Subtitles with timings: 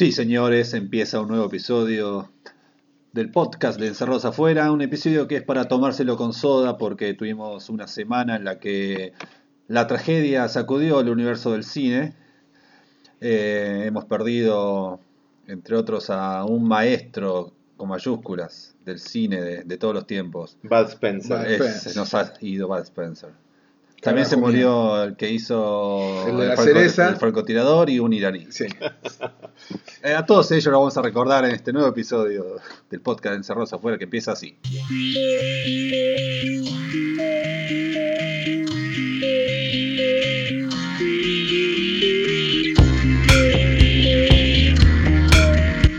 [0.00, 2.32] Sí, señores, empieza un nuevo episodio
[3.12, 7.68] del podcast de Encerrados Afuera, un episodio que es para tomárselo con soda porque tuvimos
[7.68, 9.12] una semana en la que
[9.68, 12.14] la tragedia sacudió el universo del cine.
[13.20, 15.00] Eh, hemos perdido,
[15.46, 20.56] entre otros, a un maestro con mayúsculas del cine de, de todos los tiempos.
[20.62, 21.58] Bud Spencer.
[21.58, 23.32] Bud nos ha ido Bud Spencer.
[24.00, 27.08] También se murió el que hizo El de la cereza.
[27.10, 28.46] el francotirador y un iraní.
[28.50, 28.66] Sí.
[30.02, 32.56] Eh, a todos ellos los vamos a recordar en este nuevo episodio
[32.88, 34.56] del podcast Encerrados Afuera que empieza así.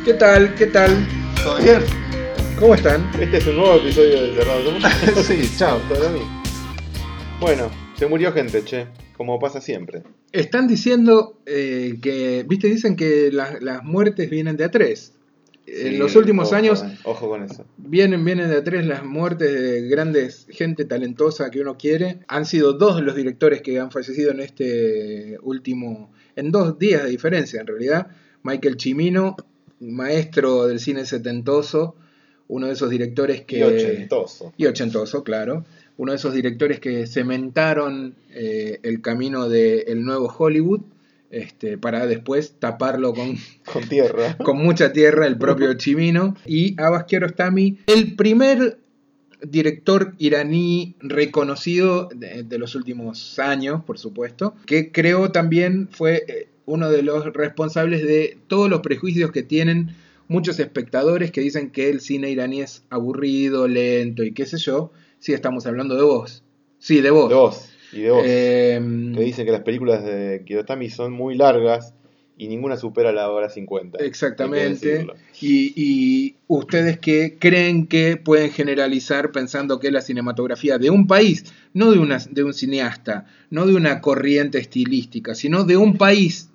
[0.03, 0.55] ¿Qué tal?
[0.55, 1.07] ¿Qué tal?
[1.43, 1.81] ¿Todo bien?
[2.59, 3.09] ¿Cómo están?
[3.19, 5.23] Este es un nuevo episodio de Cerrado.
[5.23, 5.79] sí, chao.
[6.13, 6.21] Mí.
[7.39, 7.69] Bueno,
[8.01, 8.87] se murió gente, che.
[9.15, 10.01] Como pasa siempre.
[10.31, 15.13] Están diciendo eh, que, viste, dicen que las, las muertes vienen de a tres.
[15.67, 17.63] en los últimos ojo, años eh, Ojo con eso.
[17.77, 22.21] vienen, vienen de a tres las muertes de grandes gente talentosa que uno quiere.
[22.27, 27.03] Han sido dos de los directores que han fallecido en este último, en dos días
[27.03, 28.07] de diferencia en realidad.
[28.41, 29.35] Michael Cimino,
[29.79, 31.95] maestro del cine setentoso,
[32.47, 33.59] uno de esos directores que...
[33.59, 34.53] Y ochentoso.
[34.57, 35.65] y ochentoso, claro.
[35.97, 40.81] Uno de esos directores que cementaron eh, el camino del nuevo Hollywood
[41.31, 43.37] este, para después taparlo con,
[43.71, 44.37] Con tierra.
[44.43, 46.35] con mucha tierra el propio Chimino.
[46.45, 48.77] Y Abbas Kiarostami, el primer
[49.41, 56.47] director iraní reconocido de, de los últimos años, por supuesto, que creo también fue eh,
[56.65, 59.95] uno de los responsables de todos los prejuicios que tienen
[60.27, 64.91] muchos espectadores que dicen que el cine iraní es aburrido, lento y qué sé yo.
[65.21, 66.43] Sí, estamos hablando de vos.
[66.79, 67.29] Sí, de vos.
[67.29, 67.69] De vos.
[67.93, 68.23] Y de vos.
[68.25, 68.81] Eh,
[69.15, 71.93] que dice que las películas de Kiyotami son muy largas
[72.37, 73.99] y ninguna supera la hora 50.
[73.99, 75.05] Hay que Exactamente.
[75.39, 81.53] Y, y ustedes que creen que pueden generalizar pensando que la cinematografía de un país,
[81.75, 86.49] no de, una, de un cineasta, no de una corriente estilística, sino de un país,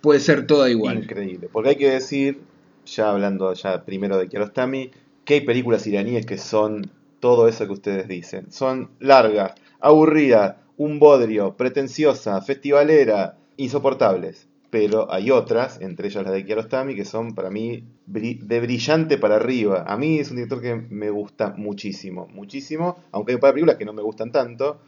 [0.00, 0.98] puede ser toda igual.
[0.98, 1.48] Increíble.
[1.50, 2.38] Porque hay que decir,
[2.86, 4.92] ya hablando ya primero de Kiarostami,
[5.24, 6.88] que hay películas iraníes que son
[7.22, 8.50] todo eso que ustedes dicen.
[8.50, 14.48] Son largas, aburridas, un bodrio, pretenciosa, festivalera, insoportables.
[14.70, 19.36] Pero hay otras, entre ellas las de Kiarostami, que son para mí de brillante para
[19.36, 19.84] arriba.
[19.86, 23.54] A mí es un director que me gusta muchísimo, muchísimo, aunque hay un par de
[23.54, 24.80] películas que no me gustan tanto,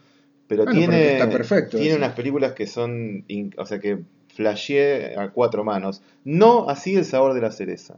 [0.47, 1.97] pero Bueno, tiene, está perfecto tiene eso.
[1.99, 3.23] unas películas que son,
[3.57, 3.99] o sea, que
[4.33, 6.01] flasheé a cuatro manos.
[6.25, 7.95] No así el sabor de la cereza.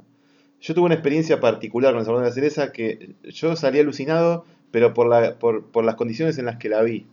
[0.62, 4.46] Yo tuve una experiencia particular con el sabor de la cereza que yo salí alucinado,
[4.72, 7.06] pero por, la, por, por las condiciones en las que la vi.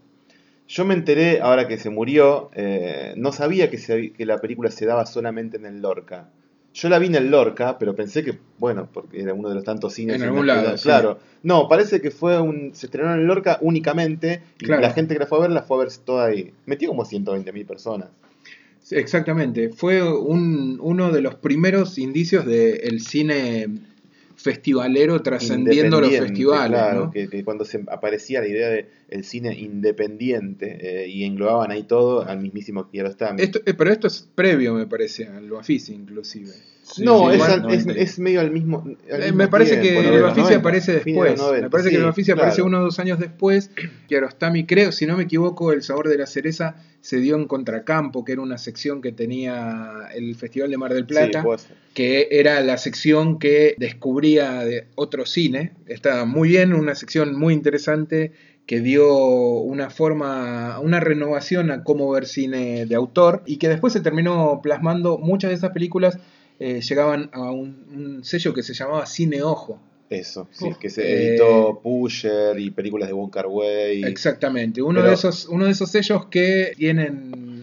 [0.67, 4.71] Yo me enteré, ahora que se murió, eh, no sabía que, se- que la película
[4.71, 6.31] se daba solamente en el Lorca.
[6.73, 9.63] Yo la vi en el Lorca, pero pensé que, bueno, porque era uno de los
[9.65, 10.17] tantos cines.
[10.17, 10.85] En los algún lado, sí.
[10.85, 11.19] Claro.
[11.43, 12.75] No, parece que fue un.
[12.75, 14.81] Se estrenó en el Lorca únicamente y Claro.
[14.83, 16.53] la gente que la fue a ver la fue a ver toda ahí.
[16.67, 18.09] Metió como 120.000 personas.
[18.91, 19.71] Exactamente.
[19.71, 23.69] Fue un- uno de los primeros indicios del cine
[24.37, 26.69] festivalero trascendiendo los festivales.
[26.71, 27.11] Claro, ¿no?
[27.11, 31.85] que, que cuando se aparecía la idea de el cine independiente eh, y englobaban ahí
[31.85, 33.41] todo al mismísimo Kiarostami.
[33.43, 36.51] Esto, eh, pero esto es previo, me parece, al Bafisi inclusive.
[36.99, 38.03] No, sí, es, igual, es, 90.
[38.03, 38.85] es medio al mismo.
[39.11, 41.31] al Eh, mismo me parece tiempo, que el 90, aparece de después.
[41.33, 43.71] los 90, me parece que el Bafisi aparece uno o dos años después.
[44.09, 48.25] Kiarostami, creo, si no me equivoco, El Sabor de la Cereza se dio en Contracampo,
[48.25, 51.45] que era una sección que tenía el Festival de Mar del Plata.
[51.95, 55.73] Que era la sección que descubría de otro cine.
[55.87, 58.33] Estaba muy bien, una sección muy interesante
[58.67, 63.93] que dio una forma, una renovación a cómo ver cine de autor y que después
[63.93, 65.19] se terminó plasmando.
[65.19, 66.19] Muchas de esas películas
[66.61, 69.81] eh, llegaban a un, un sello que se llamaba Cine Ojo.
[70.11, 74.05] Eso, sí, Uf, que se eh, editó Pusher y películas de Wong Kar Wai.
[74.05, 77.54] Exactamente, uno, Pero- de esos, uno de esos sellos que tienen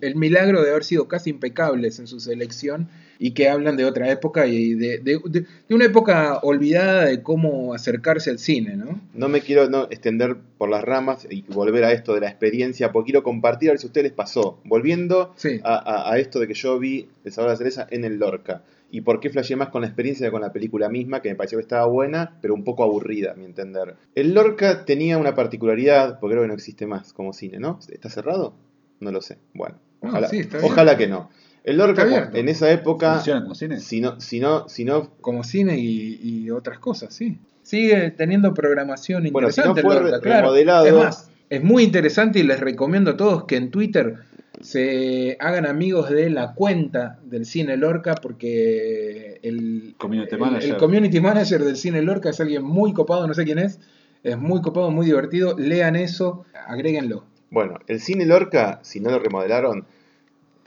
[0.00, 2.88] el, milagro de haber sido casi impecables en su selección
[3.18, 7.22] y que hablan de otra época y de, de- de- de una época olvidada de
[7.22, 9.00] cómo acercarse al cine, ¿no?
[9.14, 12.92] No me quiero no, extender por las ramas y volver a esto de la experiencia,
[12.92, 14.60] porque quiero compartir a ver si a ustedes les pasó.
[14.64, 15.60] Volviendo Sí.
[15.64, 18.18] a, a- a esto de que yo vi El sabor de la cereza en el
[18.18, 18.62] Lorca.
[18.90, 21.34] Y por qué flasheé más con la experiencia que con la película misma, que me
[21.34, 23.94] pareció que estaba buena, pero un poco aburrida, a mi entender.
[24.14, 27.80] El Lorca tenía una particularidad, porque creo que no existe más como cine, ¿no?
[27.90, 28.54] ¿Está cerrado?
[29.00, 29.38] No lo sé.
[29.54, 30.70] Bueno, No, ojalá, sí, está bien.
[30.72, 31.30] ojalá que no.
[31.64, 33.80] El Lorca, en esa época, ¿Funciona como cine?
[33.80, 37.38] si no, si no, si no Como cine y, y otras cosas, sí.
[37.62, 39.82] Sigue teniendo programación Bueno, si no interesante.
[39.82, 40.46] fue el Lorca, re- claro.
[40.52, 44.14] remodelado- Es más, es muy interesante y les recomiendo a todos que en Twitter
[44.60, 50.70] se hagan amigos de la cuenta del Cine Lorca porque el Community el- manager.
[50.70, 53.80] el community manager del Cine Lorca es alguien muy copado, no sé quién es,
[54.22, 57.24] es muy copado, muy divertido, lean eso, agréguenlo.
[57.50, 59.86] Bueno, el cine Lorca, si no lo remodelaron,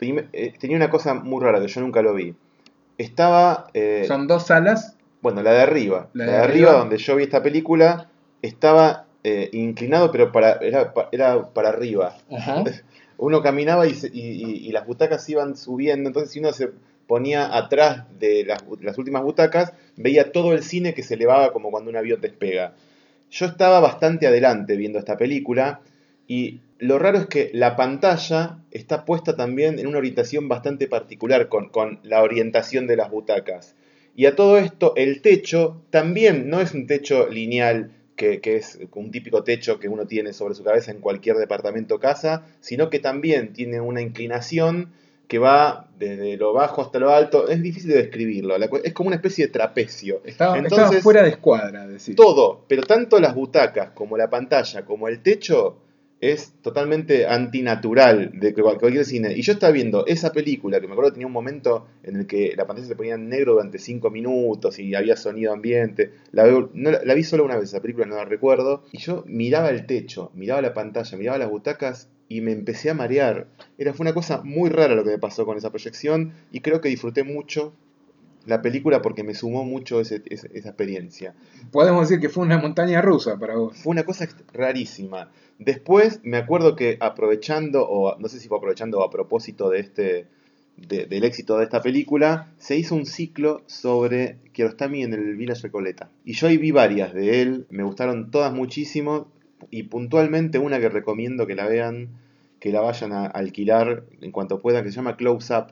[0.00, 2.34] eh, tenía una cosa muy rara que yo nunca lo vi.
[2.98, 6.80] Estaba, eh, Son dos salas, bueno, la de arriba, La la, de de arriba, arriba.
[6.80, 8.08] donde yo vi esta película,
[8.42, 12.16] estaba eh, inclinado, pero para, era, era para arriba.
[13.18, 16.70] Uno caminaba y, se- y- y- y las butacas iban subiendo, entonces si uno se
[17.06, 21.70] ponía atrás de las, las últimas butacas, veía todo el cine que se elevaba como
[21.70, 22.72] cuando un avión despega.
[23.30, 25.80] Yo estaba bastante adelante viendo esta película
[26.26, 31.48] y lo raro es que la pantalla está puesta también en una orientación bastante particular
[31.48, 33.76] con, con la orientación de las butacas.
[34.16, 38.78] Y a todo esto, el techo también no es un techo lineal que, que es
[38.92, 42.90] un típico techo que uno tiene sobre su cabeza en cualquier departamento o casa, sino
[42.90, 44.92] que también tiene una inclinación
[45.28, 47.48] que va desde lo bajo hasta lo alto.
[47.48, 48.56] Es difícil de describirlo.
[48.82, 50.22] Es como una especie de trapecio.
[50.24, 52.16] estaba, Entonces, estaba fuera de escuadra, decir.
[52.16, 55.76] Todo, pero tanto las butacas como la pantalla como el techo
[56.20, 59.32] es totalmente antinatural de cualquier cine.
[59.34, 62.26] Y yo estaba viendo esa película, que me acuerdo que tenía un momento en el
[62.26, 66.12] que la pantalla se ponía en negro durante 5 minutos y había sonido ambiente.
[66.32, 68.84] La, no vi solo una vez, esa película no la recuerdo.
[68.92, 72.94] Y yo miraba el techo, miraba la pantalla, miraba las butacas y me empecé a
[72.94, 73.46] marear.
[73.78, 76.80] Era, fue una cosa muy rara lo que me pasó con esa proyección y creo
[76.80, 77.72] que disfruté mucho
[78.46, 81.34] la película porque me sumó mucho ese- ese- esa experiencia.
[81.70, 83.76] Podemos decir que fue una montaña rusa para vos.
[83.76, 85.30] Fue una cosa rarísima.
[85.60, 89.78] Después me acuerdo que aprovechando, o no sé si fue aprovechando o a propósito de
[89.80, 90.26] este,
[90.76, 95.62] de- del éxito de esta película, se hizo un ciclo sobre Kiarostami en el Village
[95.64, 96.08] Recoleta.
[96.24, 99.28] Y yo ahí vi varias de él, me gustaron todas muchísimo,
[99.70, 102.08] y puntualmente una que recomiendo que la vean,
[102.58, 105.66] que la vayan a alquilar en cuanto puedan, que se llama Close Up.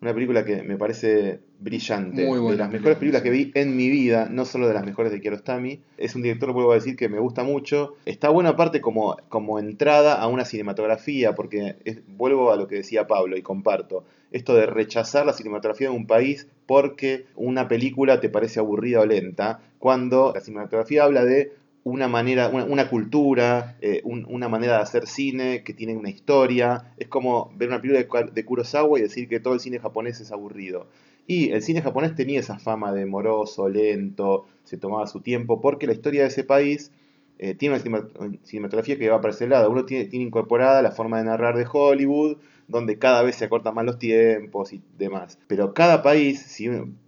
[0.00, 2.26] Una película que me parece brillante.
[2.26, 4.74] Muy buena de las película, mejores películas que vi en mi vida, no solo de
[4.74, 5.80] las mejores de Kiarostami.
[5.96, 7.94] Es un director, vuelvo a decir, que me gusta mucho.
[8.04, 12.76] Está bueno aparte como, como entrada a una cinematografía, porque es- vuelvo a lo que
[12.76, 14.04] decía Pablo y comparto.
[14.30, 19.06] Esto de rechazar la cinematografía de un país porque una película te parece aburrida o
[19.06, 21.52] lenta, cuando la cinematografía habla de
[21.84, 26.94] una manera, una, cultura, eh, un- una manera de hacer cine que tiene una historia.
[26.98, 30.32] Es como ver una película de, Kurosawa y decir que todo el cine japonés es
[30.32, 30.88] aburrido.
[31.26, 35.86] Y el cine japonés tenía esa fama de moroso, lento, se tomaba su tiempo, porque
[35.86, 36.90] la historia de ese país
[37.38, 38.08] eh, tiene una cinema-
[38.44, 39.70] cinematografía que va para ese lado.
[39.70, 42.38] Uno tiene, tiene incorporada la forma de narrar de Hollywood,
[42.68, 45.38] donde cada vez se acortan más los tiempos y demás.
[45.48, 46.56] Pero cada país,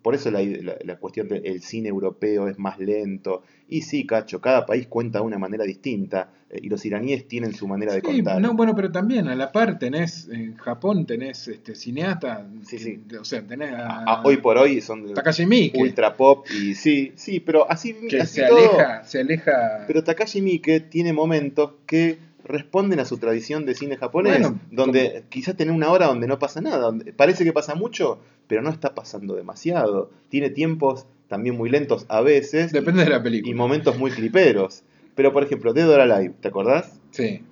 [0.03, 3.43] por eso la, la- la cuestión del cine europeo es más lento.
[3.69, 6.29] Y sí, cacho, cada país cuenta de una manera distinta.
[6.49, 8.41] eh, y los iraníes tienen su manera de contar.
[8.41, 13.01] no, bueno, pero también a la par tenés, en Japón tenés este cineasta, Sí, sí.
[13.21, 17.13] o sea, tenés a, hoy por hoy son de Takashi Miike, ultra pop y sí,
[17.17, 18.59] sí, pero así, que así se todo.
[18.59, 23.97] aleja, se aleja Pero Takashi Miike tiene momentos que responden a su tradición de cine
[23.97, 27.75] japonés, Bueno, donde quizás tiene una hora donde no pasa nada, donde parece que pasa
[27.75, 30.11] mucho, pero no está pasando demasiado.
[30.29, 33.51] Tiene tiempos también muy lentos a veces depende de la película.
[33.51, 34.83] y momentos muy cliperos.
[35.15, 37.01] Pero por ejemplo, Dead or Alive, ¿te acordás?
[37.11, 37.43] Sí.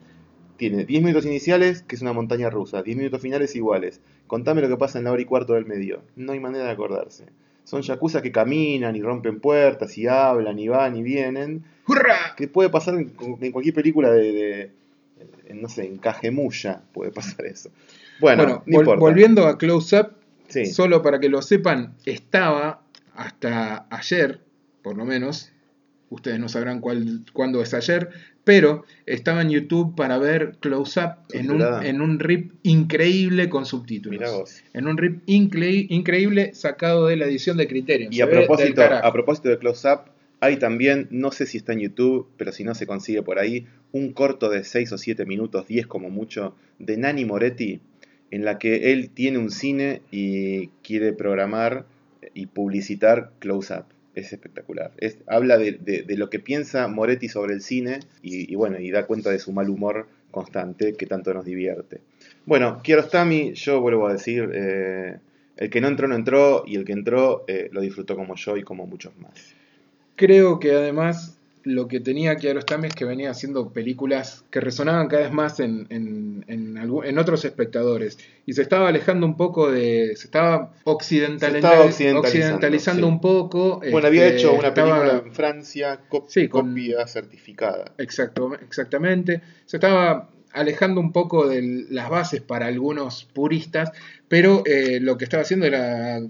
[0.57, 4.01] Tiene 10 minutos iniciales, que es una montaña rusa, 10 minutos finales iguales.
[4.27, 6.03] Contame lo que pasa en la hora y cuarto del medio.
[6.15, 7.25] No hay manera de acordarse.
[7.65, 12.35] Son yakuza que caminan y rompen puertas y hablan y van y vienen ¡Hurra!
[12.37, 14.71] que puede pasar en, en cualquier película de, de-
[15.49, 17.71] en, no sé, en Cajemuya puede pasar eso.
[18.21, 19.01] Bueno, Bueno, no vol- importa.
[19.01, 20.09] volviendo a Close Up,
[20.49, 20.67] Sí.
[20.67, 22.83] solo para que lo sepan, estaba
[23.15, 24.41] hasta ayer,
[24.83, 25.53] por lo menos,
[26.11, 28.11] ustedes no sabrán cuál, cuándo es ayer,
[28.45, 33.65] pero estaba en YouTube para ver Close Up en un, en un rip increíble con
[33.65, 34.63] subtítulos.
[34.75, 38.13] En un rip incre- increíble sacado de la edición de Criterion.
[38.13, 40.01] Y a propósito, a propósito de Close Up,
[40.41, 43.67] hay también, no sé si está en YouTube, pero si no se consigue por ahí,
[43.93, 47.81] un corto de 6 o 7 minutos, 10 como mucho, de Nani Moretti,
[48.31, 51.87] en la que él tiene un cine y quiere programar
[52.35, 53.85] y publicitar Close Up.
[54.15, 54.93] Es espectacular.
[54.99, 58.91] Es, habla de, de- lo que piensa Moretti sobre el cine y, y bueno, y
[58.93, 62.01] da cuenta de su mal humor constante que tanto nos divierte.
[62.47, 65.19] Bueno, Kiarostami, yo vuelvo a decir, eh,
[65.57, 68.57] el que no entró no entró y el que entró eh, lo disfrutó como yo
[68.57, 69.55] y como muchos más.
[70.17, 71.34] Creo que además
[71.65, 75.87] lo que tenía Kiarostami es que venía haciendo películas que resonaban cada vez más en,
[75.89, 78.19] en, en, en otros espectadores.
[78.47, 80.15] Y se estaba alejando un poco de.
[80.17, 83.13] Se estaba, occidentali- Se estaba occidentalizando, occidentalizando sí.
[83.13, 83.81] un poco.
[83.91, 87.93] Bueno, había este, hecho una estaba- película en Francia, co- Sí, con- copia certificada.
[87.99, 89.41] Exacto, exactamente.
[89.65, 93.91] Se estaba alejando un poco de las bases para algunos puristas,
[94.29, 96.21] pero eh, lo que estaba haciendo era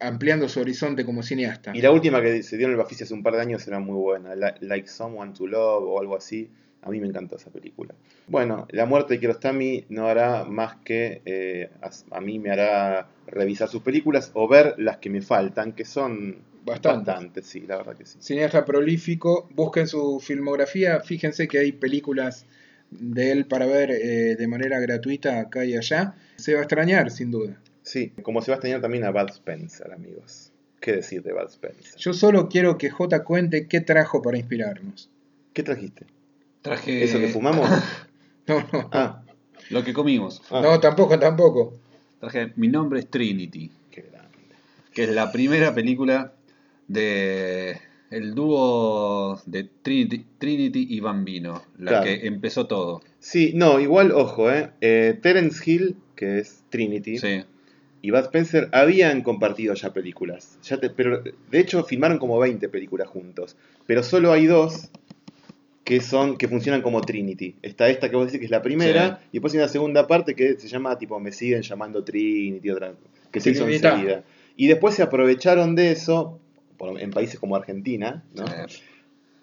[0.00, 1.72] ampliando su horizonte como cineasta.
[1.74, 3.78] Y la última que se dio en el Bafisi hace un par de años era
[3.78, 6.50] muy buena, Like Someone to Love o algo así.
[6.82, 7.94] A mí me encantó esa película.
[8.26, 13.06] Bueno, la muerte de Kiarostami no hará más que eh, a, a mí me hará
[13.26, 17.06] revisar sus películas o ver las que me faltan, que son Bastantes.
[17.06, 18.16] bastantes, sí, la verdad que sí.
[18.20, 22.46] Cineasta prolífico, busquen su filmografía, fíjense que hay películas
[22.90, 26.14] de él para ver eh, de manera gratuita acá y allá.
[26.36, 27.60] Se va a extrañar, sin duda.
[27.82, 30.52] Sí, como se va a extrañar también a Bud Spencer, amigos.
[30.80, 31.96] ¿Qué decir de Bud Spencer?
[31.98, 35.10] Yo solo quiero que J cuente qué trajo para inspirarnos.
[35.52, 36.06] ¿Qué trajiste?
[36.62, 37.68] Traje ¿Eso que fumamos?
[38.46, 39.22] No, no, Ah,
[39.68, 40.42] lo que comimos.
[40.50, 41.78] ah, no, tampoco, tampoco.
[42.18, 44.38] Traje Mi nombre es Trinity, qué grande.
[44.92, 46.32] que es la primera película
[46.88, 47.78] de
[48.10, 52.04] el dúo de Trinity, Trinity y Bambino, la Claro.
[52.06, 53.02] que empezó todo.
[53.20, 54.70] Sí, no, igual, ojo, eh.
[54.80, 57.44] eh Terence Hill, que es Trinity, Sí.
[58.02, 60.58] Y Bud Spencer habían compartido ya películas.
[60.62, 63.56] Ya te- pero de hecho filmaron como 20 películas juntos.
[63.86, 64.88] Pero solo hay dos
[65.84, 67.56] que son que funcionan como Trinity.
[67.62, 69.26] Está esta que vos decís que es la primera, Sí.
[69.32, 72.94] y después hay una segunda parte que se llama tipo Me siguen llamando Trinity, otra
[73.32, 74.22] que se hizo enseguida.
[74.56, 76.38] Y después se aprovecharon de eso,
[76.98, 78.46] en países como Argentina, ¿no?
[78.68, 78.80] Sí.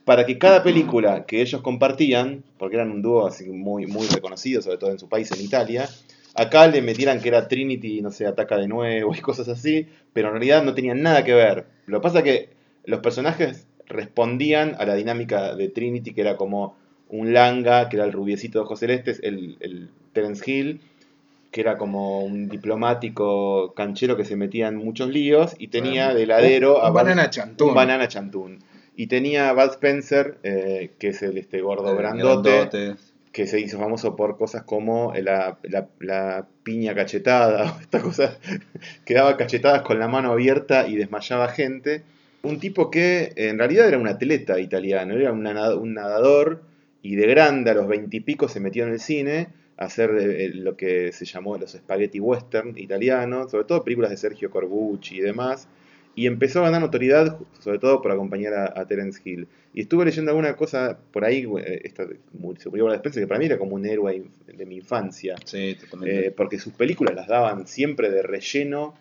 [0.05, 4.61] para que cada película que ellos compartían, porque eran un dúo así muy, muy reconocido,
[4.61, 5.89] sobre todo en su país, en Italia,
[6.37, 10.27] acá le metieran que era Trinity, no sé, ataca de nuevo y cosas así, pero
[10.27, 11.65] en realidad no tenían nada que ver.
[11.87, 12.49] Lo que pasa es que
[12.85, 16.77] los personajes respondían a la dinámica de Trinity, que era como
[17.09, 20.81] un langa, que era el rubiecito de ojos celestes, el, el Terence Hill,
[21.51, 26.23] que era como un diplomático canchero que se metía en muchos líos y tenía de
[26.23, 27.69] heladero a Un banana chantún.
[27.69, 28.59] un banana chantún.
[28.95, 32.95] Y tenía a Bud Spencer, eh, que es el este gordo El grandote, grandote.
[33.37, 38.39] Que se hizo famoso por cosas como la, piña cachetada, esta cosa
[39.05, 42.01] que daba cachetadas con la mano abierta y desmayaba gente.
[42.41, 46.63] Un tipo que en realidad era un atleta italiano, era un nada- un nadador
[47.03, 50.75] y de grande a los veintipico se metió en el cine a hacer eh, lo
[50.75, 55.67] que se llamó los spaghetti western italianos, sobre todo películas de Sergio Corbucci y demás,
[56.17, 59.47] y empezó a ganar notoriedad sobre todo por acompañar a, a Terence Hill.
[59.73, 62.05] Y estuve leyendo alguna cosa por ahí, eh, esta,
[62.57, 66.33] se murió Spencer, que para mí era como un héroe de mi infancia, Sí, eh,
[66.35, 68.95] porque sus películas las daban siempre de relleno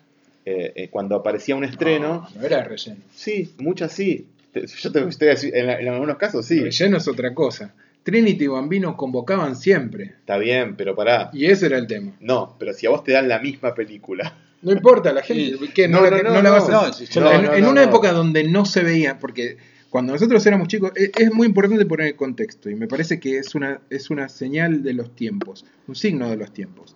[0.45, 2.27] eh, eh, cuando aparecía un estreno.
[2.35, 3.01] No, no era relleno.
[3.13, 4.27] Sí, muchas sí.
[4.53, 6.61] Yo te estoy así- en, en algunos casos sí.
[6.61, 7.73] Relleno es otra cosa.
[8.03, 10.03] Trinity y Bambino convocaban siempre.
[10.05, 11.29] Está bien, pero pará.
[11.33, 12.13] Y ese era el tema.
[12.21, 14.37] No, pero si a vos te dan la misma película.
[14.61, 15.57] No importa, la gente.
[15.73, 19.57] Que no, No, la, no, no, en una época donde no se veía, porque
[19.89, 23.37] cuando nosotros éramos chicos, e- es, muy importante poner el contexto y me parece que
[23.37, 26.95] es una, es una señal de los tiempos, un signo de los tiempos.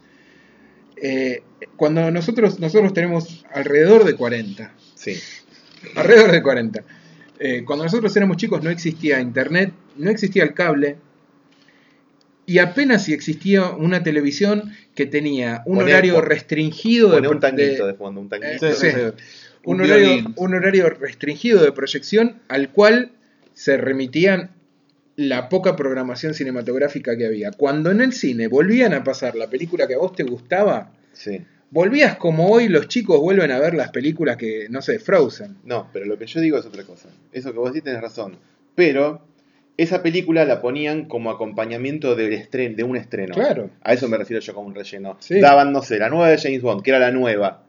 [0.97, 1.43] Eh,
[1.77, 5.15] cuando nosotros, nosotros tenemos alrededor de 40, Sí.
[5.95, 6.83] alrededor de 40.
[7.39, 10.97] Eh, cuando nosotros éramos chicos no existía internet, no existía el cable
[12.45, 17.91] y apenas si existía una televisión que tenía un horario restringido de, un tanguito de-
[17.93, 18.67] de fondo, un tanguito.
[18.67, 18.87] Eh, sí.
[19.63, 23.11] Un un, horario, un horario restringido de proyección al cual
[23.53, 24.49] se remitían
[25.15, 27.51] la poca programación cinematográfica que había.
[27.51, 31.41] Cuando en el cine volvían a pasar la película que a vos te gustaba, Sí.
[31.69, 35.57] volvías como hoy los chicos vuelven a ver las películas que, no sé, Frozen.
[35.63, 37.09] No, pero lo que yo digo es otra cosa.
[37.31, 38.37] Eso que vos decís tenés razón.
[38.73, 39.21] Pero
[39.77, 43.33] esa película la ponían como acompañamiento del estreno, de un estreno.
[43.33, 43.69] Claro.
[43.81, 45.17] A eso me refiero yo como un relleno.
[45.19, 45.39] Sí.
[45.39, 47.63] Daban, no sé, la nueva de James Bond, que era la nueva.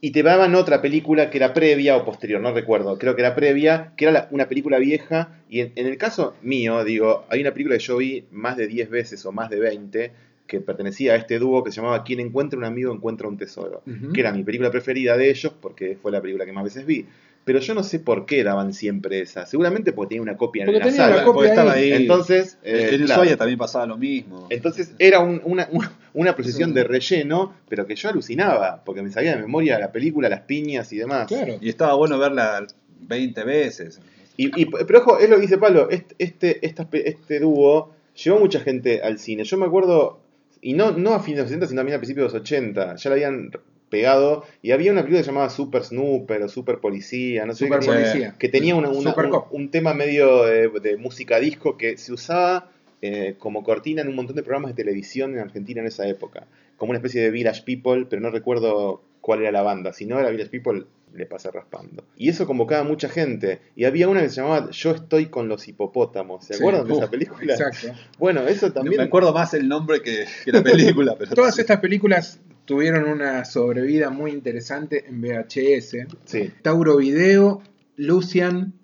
[0.00, 2.98] Y te daban otra película que era previa o posterior, no recuerdo.
[2.98, 5.40] Creo que era previa, que era la- una película vieja.
[5.50, 8.68] Y en, en el caso mío, digo, hay una película que yo vi más de
[8.68, 10.12] 10 veces o más de 20
[10.46, 13.82] que pertenecía a este dúo que se llamaba Quien encuentra un amigo encuentra un tesoro.
[14.14, 17.04] Que era mi película preferida de ellos porque fue la película que más veces vi.
[17.48, 19.46] Pero yo no sé por qué daban siempre esa.
[19.46, 21.16] Seguramente porque tenía una copia en la tenía sala.
[21.16, 21.92] la copia porque estaba ahí.
[21.92, 22.02] ahí.
[22.02, 23.22] Entonces, eh, en claro.
[23.22, 24.46] Ushuaia también pasaba lo mismo.
[24.50, 29.10] Entonces era un- una, una, una procesión de relleno, pero que yo alucinaba, porque me
[29.10, 31.26] sabía de memoria la película, las piñas y demás.
[31.26, 31.56] Claro.
[31.60, 32.66] Y estaba bueno verla
[33.00, 33.98] 20 veces.
[34.36, 38.38] Y, y- pero ojo, es lo que dice Pablo, este, este, esta este dúo llevó
[38.40, 39.44] mucha gente al cine.
[39.44, 40.20] Yo me acuerdo,
[40.60, 42.96] y no, no a fines de los 60, sino también a principios de los 80,
[42.96, 43.50] ya la habían
[43.88, 47.64] pegado, y había una película que se llamaba Super Snooper o Super Policía, no sé
[47.66, 48.34] Super qué, Policía.
[48.38, 49.02] que tenía una- un,
[49.50, 54.16] un tema medio de, de música disco que se usaba eh, como cortina en un
[54.16, 56.46] montón de programas de televisión en Argentina en esa época.
[56.76, 59.92] Como una especie de Village People, pero no recuerdo cuál era la banda.
[59.92, 60.84] Si no era Village People,
[61.14, 62.04] le pasa raspando.
[62.16, 63.60] Y eso convocaba a mucha gente.
[63.76, 66.44] Y había una que se llamaba Yo estoy con los hipopótamos.
[66.44, 66.60] ¿Se Sí.
[66.62, 67.54] acuerdan de Uh, esa película?
[67.54, 67.88] Exacto.
[68.18, 68.96] Bueno, eso también.
[68.98, 71.16] Me acuerdo más el nombre que, que la película.
[71.18, 76.06] Pero Todas estas películas tuvieron una sobrevida muy interesante en VHS.
[76.26, 76.50] Sí.
[76.62, 77.62] Tauro Video,
[77.96, 78.74] Lucian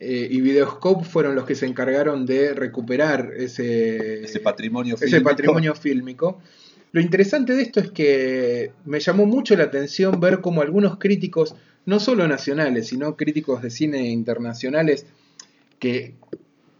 [0.00, 5.74] eh, y Videoscope fueron los que se encargaron de recuperar ese, ese patrimonio ese patrimonio
[5.74, 6.40] fílmico.
[6.92, 11.54] Lo interesante de esto es que me llamó mucho la atención ver cómo algunos críticos,
[11.86, 15.06] no solo nacionales, sino críticos de cine internacionales,
[15.78, 16.14] que,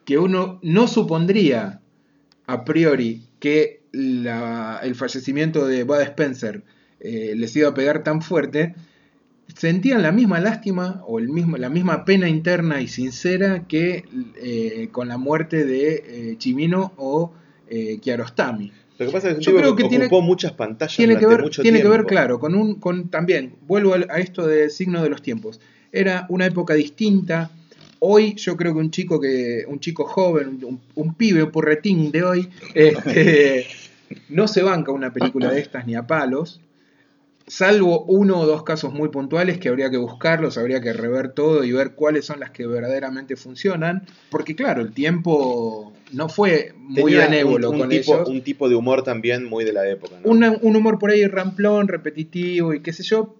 [0.05, 1.81] que uno no supondría
[2.47, 6.65] a priori que la- el fallecimiento de Bud Spencer
[7.01, 8.75] eh, les iba a pegar tan fuerte,
[9.57, 14.05] sentían la misma lástima o el mismo, la misma pena interna y sincera que
[14.43, 17.33] eh, con la muerte de eh, Chimino o
[17.69, 18.73] eh, Kiarostami.
[18.99, 21.43] Lo que pasa es que, Yo creo que tiene- ocupó muchas pantallas Tiene que ver,
[21.43, 25.09] mucho tiene que ver, claro, con un, con también, vuelvo a esto del signo de
[25.09, 25.61] los tiempos.
[25.91, 27.51] Era una época distinta.
[27.99, 32.11] Hoy yo creo que un chico que, un chico joven, un, un pibe, un porretín
[32.11, 33.67] de hoy, este,
[34.29, 36.61] no se banca una película de estas ni a palos.
[37.47, 41.65] Salvo uno o dos casos muy puntuales que habría que buscarlos, habría que rever todo
[41.65, 44.07] y ver cuáles son las que verdaderamente funcionan.
[44.31, 48.43] Porque claro, el tiempo no fue muy Tenía benévolo un, un con tipo, ellos un
[48.43, 50.17] tipo de humor también muy de la época.
[50.23, 50.31] ¿no?
[50.31, 53.37] una- un humor por ahí ramplón, repetitivo y qué sé yo,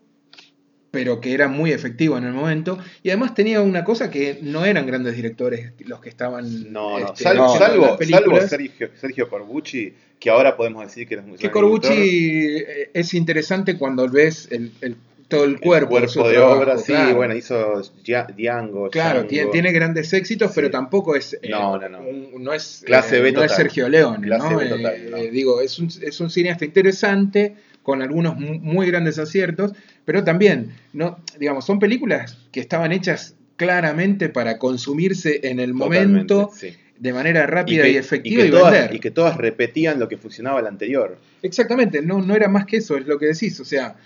[0.93, 2.79] pero que era muy efectivo en el momento.
[3.03, 7.07] Y además tenía una cosa que no eran grandes directores los que estaban No, no,
[7.07, 8.23] este, salvo, películas.
[8.23, 11.51] salvo Sergio, Sergio Corbucci, que ahora podemos decir que era un que.
[11.51, 11.93] Corbucci
[12.59, 14.97] eh, es interesante cuando ves el, el-
[15.29, 17.17] todo el El cuerpo, de, trabajo, obra, sí, claro.
[17.17, 17.81] bueno, hizo
[18.37, 18.91] Django.
[18.91, 20.57] Claro, tiene, tiene grandes éxitos, Sí.
[20.57, 21.33] pero tampoco es.
[21.41, 22.01] eh, No, no, no.
[22.01, 23.57] un- no es, Clase eh, B no es total.
[23.65, 24.27] Sergio Leone.
[24.27, 24.59] Clase ¿no?
[24.59, 29.19] B total, eh, digo, es un, es un cineasta interesante, con algunos mu- muy grandes
[29.19, 29.73] aciertos,
[30.05, 36.35] pero también, no digamos, son películas que estaban hechas claramente para consumirse en el Totalmente,
[36.35, 36.75] momento sí.
[36.99, 38.95] de manera rápida y, que- efectiva y, que todas, vender.
[38.97, 41.19] y que todas repetían lo que funcionaba el anterior.
[41.43, 43.59] Exactamente, no, no era más que eso, es lo que decís.
[43.61, 43.97] O sea,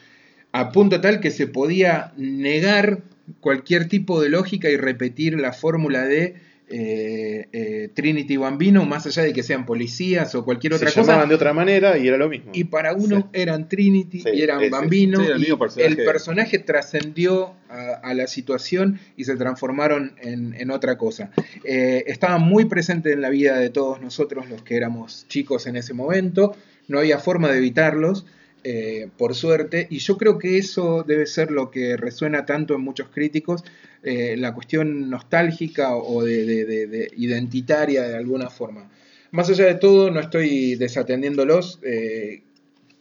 [0.53, 3.01] a punto tal que se podía negar
[3.41, 6.35] cualquier tipo de lógica y repetir la fórmula de
[6.69, 11.03] eh, eh, Trinity Bambino, más allá de que sean policías o cualquier Se otra cosa.
[11.03, 12.51] llamaban de otra manera y era lo mismo.
[12.55, 13.25] Y para uno Sí.
[13.41, 14.71] eran Trinity Sí, y eran ese.
[14.71, 15.21] Bambino.
[15.25, 15.87] Sí, el y personaje.
[15.87, 21.31] el personaje trascendió a, a la situación y se transformaron en, en otra cosa.
[21.65, 25.77] Eh, estaban muy presentes en la vida de todos nosotros los que éramos chicos en
[25.77, 26.57] ese momento.
[26.89, 28.27] No había forma de evitarlos.
[28.69, 32.81] eh, por suerte, y yo creo que eso debe ser lo que resuena tanto en
[32.81, 33.63] muchos críticos,
[34.07, 38.91] eh, la cuestión nostálgica o de, de- de- de identitaria de alguna forma.
[39.33, 41.81] Más allá de todo, no estoy desatendiéndolos.
[41.83, 42.43] eh,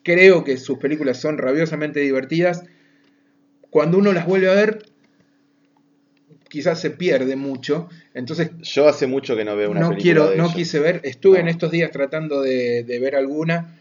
[0.03, 2.63] creo que sus películas son rabiosamente divertidas.
[3.69, 4.85] Cuando uno las vuelve a ver,
[6.49, 7.89] quizás se pierde mucho.
[8.13, 10.55] Entonces, Yo hace mucho que no veo una no película quiero, de no ellos.
[10.55, 11.01] quise ver.
[11.03, 11.41] Estuve No.
[11.41, 13.79] en estos días tratando de, de ver alguna.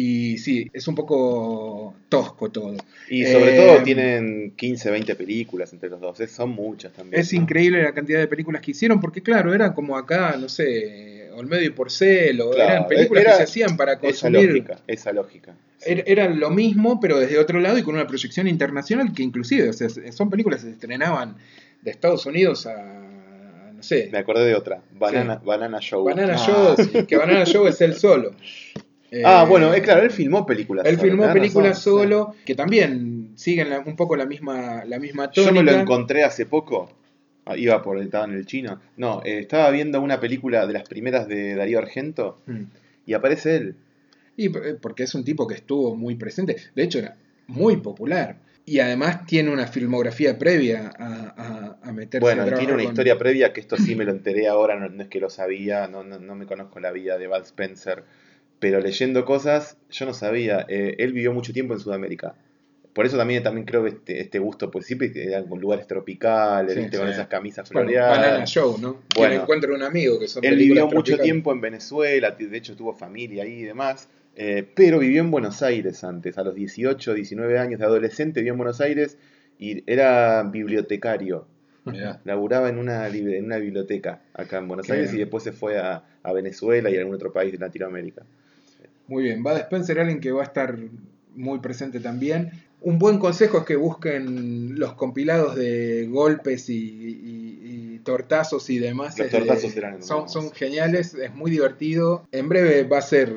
[0.00, 2.76] Y sí, es un poco tosco todo.
[3.08, 6.18] Y sobre Eh, todo tienen 15, 20 películas entre los dos.
[6.30, 7.20] Son muchas también.
[7.20, 7.40] Es ¿no?
[7.42, 11.62] increíble la cantidad de películas que hicieron, porque claro, era como acá, no sé, Olmedo
[11.62, 14.48] y Porcelo, Claro, eran películas era que se hacían para Esa consumir.
[14.50, 15.56] lógica, esa lógica.
[15.78, 15.90] Sí.
[15.90, 19.68] Era, era lo mismo, pero desde otro lado y con una proyección internacional que inclusive,
[19.68, 21.36] o sea, son películas que se estrenaban
[21.82, 24.80] de Estados Unidos a, no sé, Me acordé de otra.
[24.92, 26.04] Banana, Banana Show.
[26.04, 27.04] Banana Ah, Show, sí.
[27.04, 28.30] que Banana Show es él solo.
[29.24, 30.84] Ah, Eh, bueno, es claro, él filmó películas.
[30.86, 32.02] Él solo, filmó películas razón, sí.
[32.02, 35.62] solo, que también siguen la- un poco la misma, la misma Yo tónica.
[35.64, 36.90] me lo encontré hace poco.
[37.46, 38.78] Ah, Iba por estaba en el chino.
[38.98, 42.64] No, eh, estaba viendo una película de las primeras de Darío Argento Mm.
[43.06, 43.74] y aparece él.
[44.36, 47.16] Y eh, porque es un tipo que estuvo muy presente, de hecho era
[47.46, 48.36] muy popular.
[48.66, 53.16] Y además tiene una filmografía previa a, a, a meterse Bueno, tiene una con- historia
[53.16, 56.04] previa que esto sí me lo enteré ahora, no, no es que lo sabía, no,
[56.04, 58.04] no, no me conozco la vida de Bud Spencer,
[58.58, 60.64] pero leyendo cosas, yo no sabía.
[60.68, 62.34] eh, él vivió mucho tiempo en Sudamérica.
[62.92, 65.86] Por eso también, también creo que este, este gusto, pues siempre que eran con lugares
[65.86, 66.98] tropicales, Sí, ¿viste?
[66.98, 67.12] con sí.
[67.12, 68.18] esas camisas Bueno, floreadas.
[68.18, 69.02] Banana Show, ¿no?
[69.14, 69.34] Bueno.
[69.42, 71.22] encuentra un amigo que son Él vivió mucho tropicales.
[71.24, 75.62] tiempo en Venezuela, de hecho tuvo familia ahí y demás, eh, pero vivió en Buenos
[75.62, 79.16] Aires antes, a los 18, 19 años de adolescente, vivió en Buenos Aires
[79.60, 81.46] y era bibliotecario.
[81.84, 82.20] Mirá.
[82.24, 85.20] Laburaba en una, en una biblioteca acá en Buenos Qué Aires bien.
[85.20, 88.22] y después se fue a, a Venezuela y a algún otro país de Latinoamérica.
[89.08, 90.76] Muy bien, Bud Spencer, alguien que va a estar
[91.34, 92.50] muy presente también.
[92.80, 98.78] Un buen consejo es que busquen los compilados de golpes y, y- y tortazos y
[98.78, 99.18] demás.
[99.18, 102.24] Los Es de- tortazos eran son, son geniales, es muy divertido.
[102.30, 103.32] En breve va a ser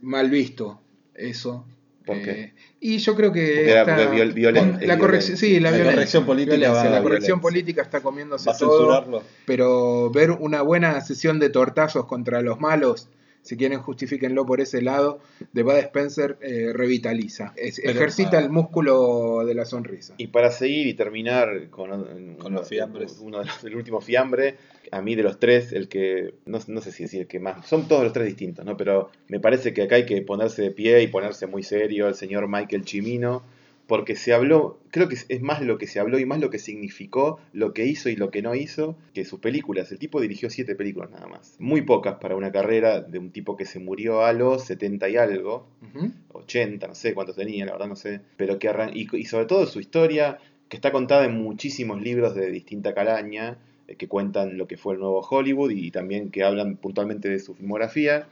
[0.00, 0.80] mal visto
[1.14, 1.64] eso.
[2.04, 2.30] ¿Por qué?
[2.32, 5.70] Eh, y yo creo que Porque era- está- porque viol- violen- la corrección, sí, la,
[5.70, 7.40] La violencia, corrección política violencia, la corrección violencia.
[7.40, 9.22] política está comiéndose ¿Va a todo, censurarlo?
[9.46, 13.08] pero ver una buena sesión de tortazos contra los malos,
[13.42, 15.18] si quieren justifíquenlo por ese lado,
[15.52, 18.40] de Bud Spencer eh, revitaliza, Es- Pero, ejercita ah.
[18.40, 20.14] el músculo de la sonrisa.
[20.16, 23.18] Y para seguir y terminar con, Con los fiambres.
[23.20, 24.56] Uno de los- el último fiambre,
[24.90, 27.66] a mí de los tres, el que, no, no sé si decir el que más,
[27.66, 28.76] son todos los tres distintos, ¿no?
[28.76, 32.14] Pero me parece que acá hay que ponerse de pie y ponerse muy serio, el
[32.14, 33.42] señor Michael Chimino,
[33.86, 36.58] porque se habló, creo que es- más lo que se habló y más lo que
[36.58, 39.90] significó, lo que hizo y lo que no hizo, que sus películas.
[39.92, 41.56] El tipo dirigió siete películas nada más.
[41.58, 45.16] Muy pocas para una carrera de un tipo que se murió a los 70 y
[45.16, 45.66] algo.
[45.82, 46.10] Ujú.
[46.32, 49.46] 80, no sé cuántos tenía, la verdad no sé, pero que arran- y, y sobre
[49.46, 54.56] todo su historia, que está contada en muchísimos libros de distinta calaña, eh, que cuentan
[54.56, 58.26] lo que fue el nuevo Hollywood y también que hablan puntualmente de su filmografía,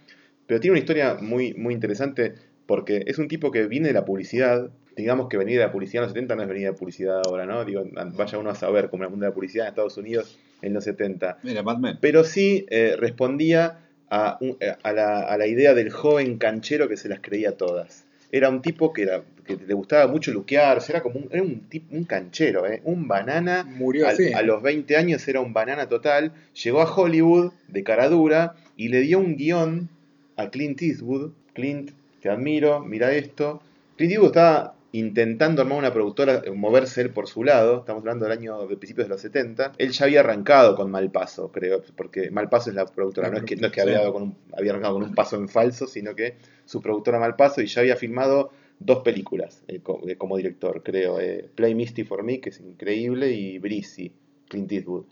[0.46, 2.34] pero tiene una historia muy, muy interesante
[2.66, 6.02] porque es un tipo que viene de la publicidad, digamos que venir de la publicidad
[6.04, 7.64] en los 70 no es venir de la publicidad ahora, ¿no?
[7.64, 7.84] Digo,
[8.16, 10.74] vaya uno a saber cómo era el mundo de la publicidad en Estados Unidos en
[10.74, 11.98] los 70 Mira, Mad Men.
[12.00, 13.78] pero sí eh, respondía
[14.10, 17.56] a, un- eh, a la, a la idea del joven canchero que se las creía
[17.56, 18.04] todas.
[18.32, 21.62] Era un tipo que, era, que le gustaba mucho luquearse, era como un, era un,
[21.68, 22.80] tip- un canchero, ¿eh?
[22.84, 23.64] un banana.
[23.64, 24.32] Murió Al- así.
[24.32, 26.32] a los 20 años era un banana total.
[26.62, 29.88] Llegó a Hollywood de cara dura y le dio un guion
[30.36, 31.32] a Clint Eastwood.
[31.54, 31.90] Clint,
[32.22, 33.62] te admiro, mira esto.
[33.96, 38.24] Clint Eastwood estaba intentando armar una productora, eh, moverse él por su lado, estamos hablando
[38.26, 42.30] del año de principios de los 70, él ya había arrancado con Malpaso, creo, porque
[42.30, 44.72] Malpaso es la productora, no es que, no es que había, dado con un- había
[44.72, 48.50] arrancado con un paso en falso, sino que su productora Malpaso y ya había filmado
[48.80, 53.30] dos películas eh, eh, como director, creo, eh, Play Misty for Me, que es increíble,
[53.30, 54.12] y Breezy,
[54.48, 55.04] Clint Eastwood.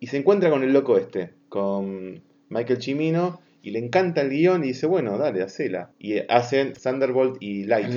[0.00, 4.64] Y se encuentra con el loco este, con Michael Cimino, y le encanta el guion
[4.64, 5.90] y dice, bueno, dale, hacela.
[6.00, 7.62] Y hacen Thunderbolt y.
[7.62, 7.94] Lightning.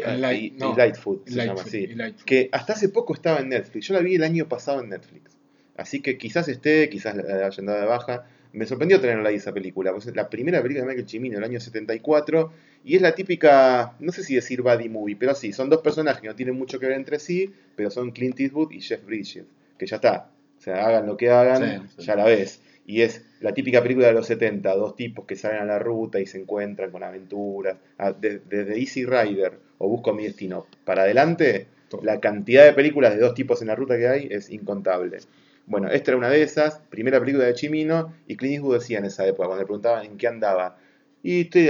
[0.00, 2.14] Light- y no, Lightfoot se Lightfoot, llama así.
[2.24, 3.86] Que hasta hace poco estaba en Netflix.
[3.88, 5.36] Yo la vi el año pasado en Netflix.
[5.76, 8.26] Así que quizás esté, quizás la hayan dado de baja.
[8.52, 9.92] Me sorprendió tenerla ahí esa película.
[9.92, 12.52] pues es la primera película de Michael Cimino del año 74.
[12.84, 16.20] Y es la típica, no sé si decir buddy movie, pero sí, son dos personajes
[16.20, 19.44] que no tienen mucho que ver entre sí, pero son Clint Eastwood y Jeff Bridges.
[19.78, 20.30] Que ya está.
[20.58, 22.06] O sea, hagan lo que hagan, Sí, sí.
[22.06, 22.60] ya la ves.
[22.84, 26.20] Y es la típica película de los 70, dos tipos que salen a la ruta
[26.20, 27.76] y se encuentran con aventuras.
[27.96, 31.66] Ah, de- Desde Easy Rider o Busco mi destino para adelante,
[32.02, 35.18] la cantidad de películas de dos tipos en la ruta que hay es incontable.
[35.66, 39.04] Bueno, esta era una de esas, primera película de Chimino, y Clint Eastwood decía en
[39.06, 40.78] esa época, cuando le preguntaban en qué andaba,
[41.22, 41.68] y estoy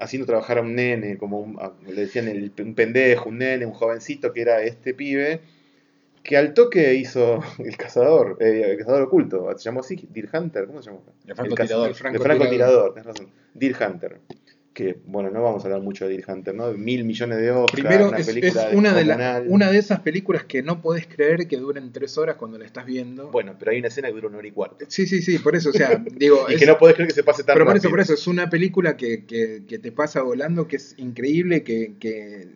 [0.00, 3.66] haciendo trabajar a un nene, como un- a- le decían el- un pendejo, un nene,
[3.66, 5.40] un jovencito, que era este pibe,
[6.22, 10.66] que al toque hizo El Cazador, eh, El Cazador Oculto, se llamó así, Deer Hunter,
[10.66, 11.02] ¿cómo se llama?
[11.26, 11.86] El francotirador.
[11.86, 12.38] El El francotirador.
[12.38, 13.28] francotirador, tenés razón.
[13.54, 14.18] Deer Hunter.
[14.74, 16.72] Que, bueno, no vamos a hablar mucho de Deer Hunter, ¿no?
[16.72, 20.00] Mil millones de Oscars, Primero, una es, película es una, de la- una de esas
[20.00, 23.30] películas que no podés creer que duren tres horas cuando la estás viendo.
[23.30, 24.86] Bueno, pero hay una escena que dura una hora y cuarto.
[24.88, 26.46] Sí, sí, sí, por eso, o sea, digo.
[26.48, 27.88] Y es- que no podés creer que se pase tan pero por rápido.
[27.88, 31.62] eso, por eso, es una película que, que- que te pasa volando, que es increíble,
[31.64, 32.48] que, que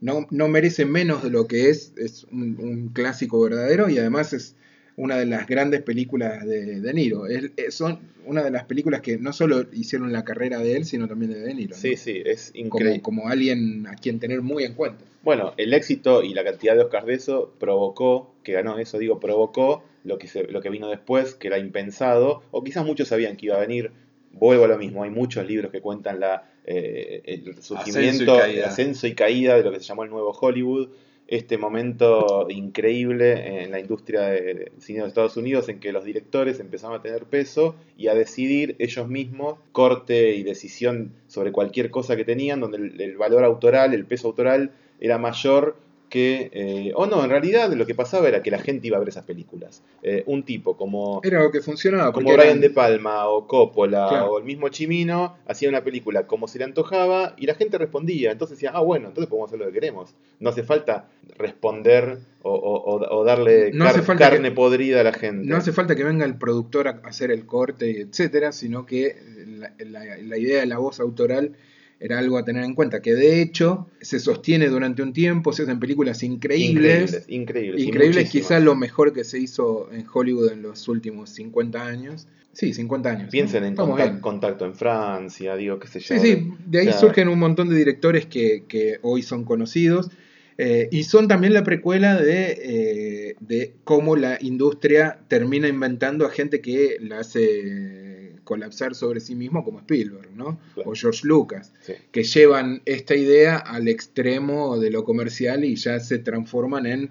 [0.00, 4.34] no, no merece menos de lo que es, es un, un clásico verdadero y además
[4.34, 4.56] es
[4.96, 7.26] una de las grandes películas de De Niro.
[7.26, 10.84] Es, es- son una de las películas que no solo hicieron la carrera de él,
[10.86, 11.70] sino también de De Niro.
[11.74, 11.76] ¿no?
[11.80, 13.00] Sí, sí, es como, increíble.
[13.02, 15.04] como alguien a quien tener muy en cuenta.
[15.22, 19.20] Bueno, el éxito y la cantidad de Oscars de eso provocó, que ganó eso, digo,
[19.20, 23.36] provocó lo que, se, lo que vino después, que era impensado, o quizás muchos sabían
[23.36, 23.90] que iba a venir.
[24.32, 28.26] Vuelvo a lo mismo, hay muchos libros que cuentan la, eh, el surgimiento, Ascenso y
[28.26, 28.58] caída.
[28.58, 30.88] el ascenso y caída de lo que se llamó el nuevo Hollywood,
[31.26, 36.60] este momento increíble en la industria del cine de Estados Unidos en que los directores
[36.60, 42.16] empezaron a tener peso y a decidir ellos mismos corte y decisión sobre cualquier cosa
[42.16, 45.76] que tenían, donde el, el valor autoral, el peso autoral era mayor
[46.14, 46.48] que...
[46.52, 49.08] eh, o no, en realidad lo que pasaba era que la gente iba a ver
[49.08, 49.82] esas películas.
[50.02, 51.20] Eh, un tipo como...
[51.24, 52.12] Era lo que funcionaba.
[52.12, 54.26] Como Brian eran- De Palma o Coppola Claro.
[54.32, 58.30] o el mismo Chimino hacía una película como se le antojaba y la gente respondía.
[58.30, 60.14] Entonces decía, ah, bueno, entonces podemos hacer lo que queremos.
[60.38, 65.04] No hace falta responder o, o- darle No car- hace falta carne que- podrida a
[65.04, 65.48] la gente.
[65.48, 69.16] No hace falta que venga el productor a hacer el corte, etcétera, sino que
[69.48, 71.56] la, la- la idea de la voz autoral
[72.04, 75.62] era algo a tener en cuenta, que de hecho se sostiene durante un tiempo, se
[75.62, 80.60] hacen películas increíbles, increíbles, increíbles, increíbles, quizás lo mejor que se hizo en Hollywood en
[80.60, 82.28] los últimos 50 años.
[82.52, 83.22] Sí, 50 años.
[83.24, 83.30] ¿no?
[83.30, 83.74] Piensen en
[84.20, 86.16] contacto en Francia, digo, qué sé yo.
[86.16, 89.44] Sí, sí, de ahí O sea, surgen un montón de directores que, que hoy son
[89.44, 90.10] conocidos
[90.58, 96.30] eh, y son también la precuela de, eh, de cómo la industria termina inventando a
[96.30, 98.03] gente que la hace
[98.44, 100.58] colapsar sobre sí mismo como Spielberg, ¿no?
[100.74, 100.90] Claro.
[100.90, 101.94] O George Lucas, Sí.
[102.12, 107.10] que llevan esta idea al extremo de lo comercial y ya se transforman en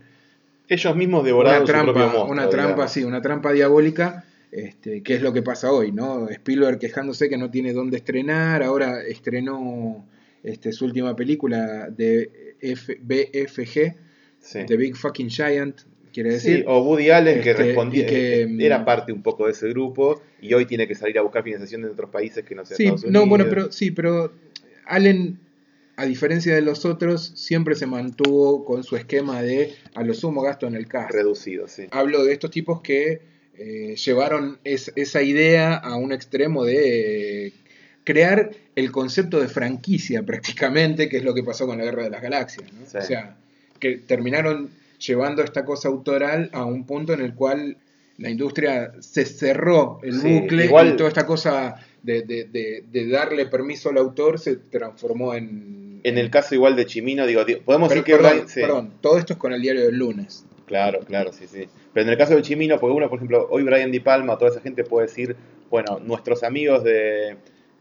[0.69, 2.31] Ellos mismos una devoraron su propio trampa, monstruo.
[2.31, 2.91] una trampa, digamos.
[2.91, 6.29] sí, una trampa diabólica, este, que es lo que pasa hoy, ¿no?
[6.29, 10.05] Spielberg quejándose que no tiene dónde estrenar, ahora estrenó
[10.43, 13.95] este, su última película de F- BFG,
[14.39, 14.59] Sí.
[14.67, 15.81] The Big Fucking Giant,
[16.13, 16.65] quiere Sí, decir.
[16.67, 20.21] o Woody Allen que Este, respondía, que, eh, era parte un poco de ese grupo
[20.41, 22.83] y hoy tiene que salir a buscar financiación de otros países que no sea Sí,
[22.85, 23.29] Estados no, Unidos.
[23.29, 24.31] bueno, pero sí, pero
[24.85, 25.39] Allen,
[25.95, 30.41] a diferencia de los otros, siempre se mantuvo con su esquema de a lo sumo
[30.41, 31.11] gasto en el cast.
[31.11, 31.83] reducido, sí.
[31.91, 33.21] Hablo de estos tipos que
[33.55, 37.53] eh, llevaron es- esa idea a un extremo de eh,
[38.03, 42.09] crear el concepto de franquicia prácticamente, que es lo que pasó con la Guerra de
[42.09, 42.73] las Galaxias.
[42.73, 42.79] ¿no?
[42.87, 42.97] Sí.
[42.97, 43.37] O sea,
[43.79, 44.69] que terminaron
[45.05, 47.77] llevando esta cosa autoral a un punto en el cual
[48.17, 52.83] la industria se cerró el Sí, bucle igual- y toda esta cosa de, de- de-
[52.91, 55.99] de darle permiso al autor se transformó en...
[56.03, 58.61] En el caso igual de Chimino, digo, digo, podemos Pero, decir que perdón, Brian- sí.
[58.61, 60.45] perdón, todo esto es con el diario del lunes.
[60.65, 61.67] Claro, claro, sí, sí.
[61.93, 64.51] Pero en el caso de Chimino, porque uno, por ejemplo, hoy Brian Di Palma, toda
[64.51, 65.35] esa gente puede decir,
[65.69, 67.37] bueno, nuestros amigos de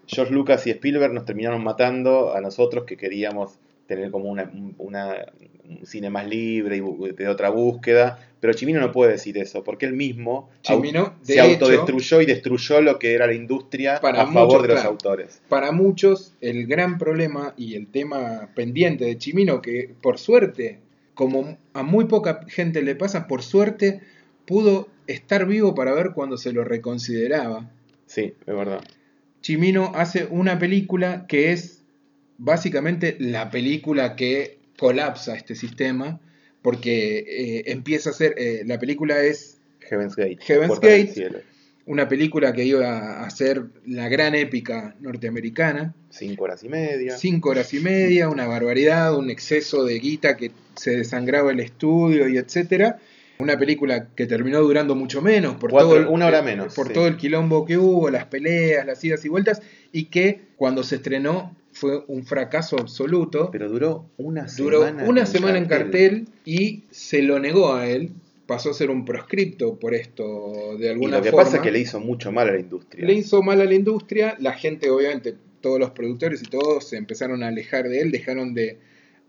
[0.06, 3.58] George Lucas y Spielberg nos terminaron matando a nosotros que queríamos
[3.96, 5.26] tener como una, una-
[5.68, 9.86] un cine más libre y de otra búsqueda, pero Chimino no puede decir eso, porque
[9.86, 14.26] él mismo Chimino, se hecho, autodestruyó y destruyó lo que era la industria Para a
[14.26, 14.90] favor muchos, de los claro.
[14.90, 15.42] autores.
[15.48, 20.80] Para muchos, el gran problema y el tema pendiente de Chimino, que por suerte,
[21.14, 24.00] como a muy poca gente le pasa, por suerte
[24.46, 27.70] pudo estar vivo para ver cuando se lo reconsideraba.
[28.06, 28.82] Sí, es verdad.
[29.40, 31.81] Chimino hace una película que es
[32.38, 36.20] básicamente la película que colapsa este sistema,
[36.62, 40.38] porque eh, empieza a ser, eh, la película es Heaven's Gate.
[40.40, 41.42] Heaven's Gate.
[41.84, 47.16] Una película que iba a ser la gran épica norteamericana, Cinco horas y media.
[47.16, 52.28] cinco horas y media, una barbaridad, un exceso de guita que se desangraba el estudio
[52.28, 52.98] y etcétera.
[53.38, 56.88] Una película que terminó durando mucho menos por Cuatro- todo el, una hora menos, por
[56.88, 56.92] sí.
[56.92, 60.96] todo el quilombo que hubo, las peleas, las idas y vueltas y que cuando se
[60.96, 63.50] estrenó fue un fracaso absoluto.
[63.50, 65.08] Pero duró una Duró semana.
[65.08, 68.10] una semana en cartel y se lo negó a él.
[68.46, 71.44] Pasó a ser un proscripto por esto de Y alguna lo que forma.
[71.44, 73.06] pasa es que le hizo mucho mal a la industria.
[73.06, 76.96] Le hizo mal a la industria, la gente obviamente, todos los productores y todos se
[76.96, 78.78] empezaron a alejar de él, dejaron de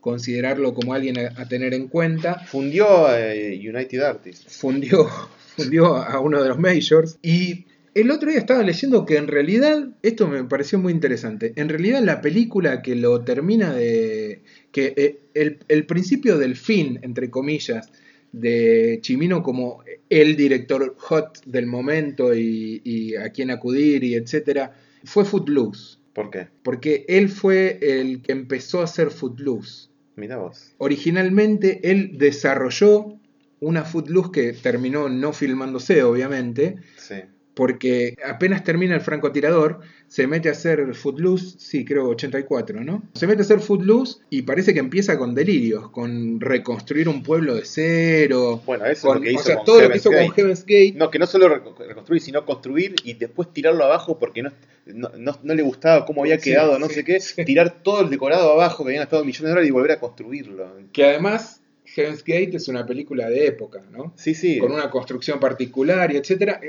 [0.01, 4.57] considerarlo como alguien a, a tener en cuenta, Fundió a eh, United Artists.
[4.57, 5.07] fundió,
[5.55, 9.89] fundió a uno de los majors y el otro día estaba leyendo que en realidad,
[10.01, 15.19] esto me pareció muy interesante, en realidad la película que lo termina de, que eh,
[15.33, 17.89] el, el principio del fin, entre comillas,
[18.31, 24.75] de Chimino como el director hot del momento y, y a quien acudir y etcétera,
[25.03, 25.97] fue Footloose.
[26.13, 26.47] ¿Por qué?
[26.63, 29.89] Porque él fue el que empezó a hacer Footloose.
[30.15, 30.73] Mira vos.
[30.77, 33.19] Originalmente él desarrolló
[33.59, 37.15] una Footloose que terminó no filmándose, obviamente, Sí.
[37.53, 43.03] Porque apenas termina el francotirador, se mete a hacer Footloose, sí, creo 84, ¿no?
[43.13, 47.55] Se mete a hacer Footloose y parece que empieza con delirios, con reconstruir un pueblo
[47.55, 48.61] de cero.
[48.65, 50.09] Bueno, eso con- es lo que hizo o sea, con todo lo que Heaven's hizo
[50.11, 50.25] Gate.
[50.25, 50.93] con Heaven's Gate.
[50.95, 54.51] No, que no solo reco- reconstruir, sino construir y después tirarlo abajo porque no,
[54.87, 57.19] no, no- no le gustaba cómo había Sí, quedado, no sí, sé qué.
[57.19, 57.45] sí.
[57.45, 60.71] Tirar todo el decorado abajo que habían gastado millones de dólares y volver a construirlo.
[60.91, 64.13] Que además Heaven's Gate es una película de época, ¿no?
[64.15, 64.57] Sí, sí.
[64.57, 66.59] Con una construcción particular y etcétera.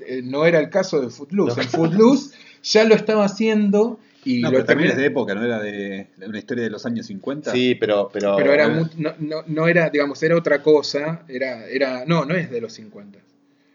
[0.00, 1.56] Eh, no era el caso de Footloose.
[1.56, 1.62] No.
[1.62, 5.44] En Footloose ya lo estaba haciendo y No, lo pero también es de época, ¿no?
[5.44, 7.52] Era de, de una historia de los años 50.
[7.52, 8.08] Sí, pero.
[8.12, 11.22] Pero, Pero era eh, mu- no, no, no era, digamos, era otra cosa.
[11.28, 13.18] Era, era, no, no es de los 50.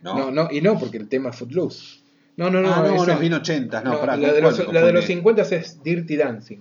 [0.02, 0.18] ¿no?
[0.18, 2.00] No, no, y no, porque el tema es Footloose.
[2.38, 2.74] No, no, no.
[2.74, 4.82] ah, no, esa- no, es bien 80, no, no, pará, la, ¿con de los, la
[4.86, 5.08] de los confundí?
[5.08, 6.60] 50 es Dirty Dancing.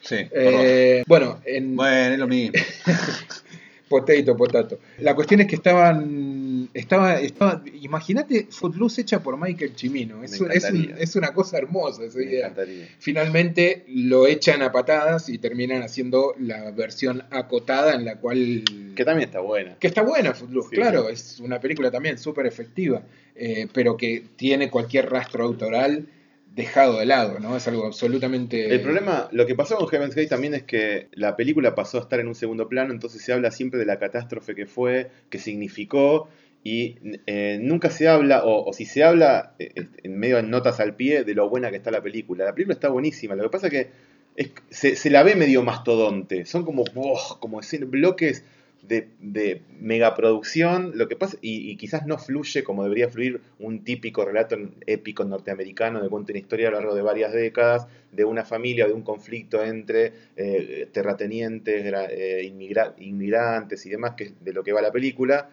[0.00, 0.16] Sí.
[0.32, 2.52] Eh, bueno, en Bueno, es lo mismo.
[3.88, 4.78] Potato, potato.
[4.98, 6.27] La cuestión es que estaban.
[6.74, 10.22] Estaba, estaba, Imagínate Footloose hecha por Michael Cimino.
[10.22, 12.46] Es, es, un- es una cosa hermosa esa me idea.
[12.46, 12.88] encantaría.
[12.98, 18.64] Finalmente lo echan a patadas y terminan haciendo la versión acotada en la cual.
[18.96, 19.76] Que también está buena.
[19.78, 21.12] Que está buena Footloose, Sí, claro, sí.
[21.14, 23.02] es una película también súper efectiva,
[23.34, 26.06] eh, pero que tiene cualquier rastro autoral
[26.54, 27.56] dejado de lado, ¿no?
[27.56, 28.74] Es algo absolutamente...
[28.74, 32.00] El problema, lo que pasó con Heaven's Gate también es que la película pasó a
[32.00, 35.38] estar en un segundo plano, entonces se habla siempre de la catástrofe que fue, que
[35.38, 36.28] significó,
[36.64, 40.96] y eh, nunca se habla, o, si se habla eh, en medio de notas al
[40.96, 42.44] pie, de lo buena que está la película.
[42.44, 43.90] La película está buenísima, lo que pasa es que
[44.70, 46.84] se, la ve medio mastodonte, son como,
[47.40, 48.44] como escen- bloques
[48.82, 53.84] de, de megaproducción, lo que pasa, y, y quizás no fluye como debería fluir un
[53.84, 58.24] típico relato épico norteamericano de cuenta una historia a lo largo de varias décadas de
[58.24, 64.32] una familia, de un conflicto entre eh, terratenientes, eh, inmigra- inmigrantes y demás, que es
[64.44, 65.50] de lo que va la película.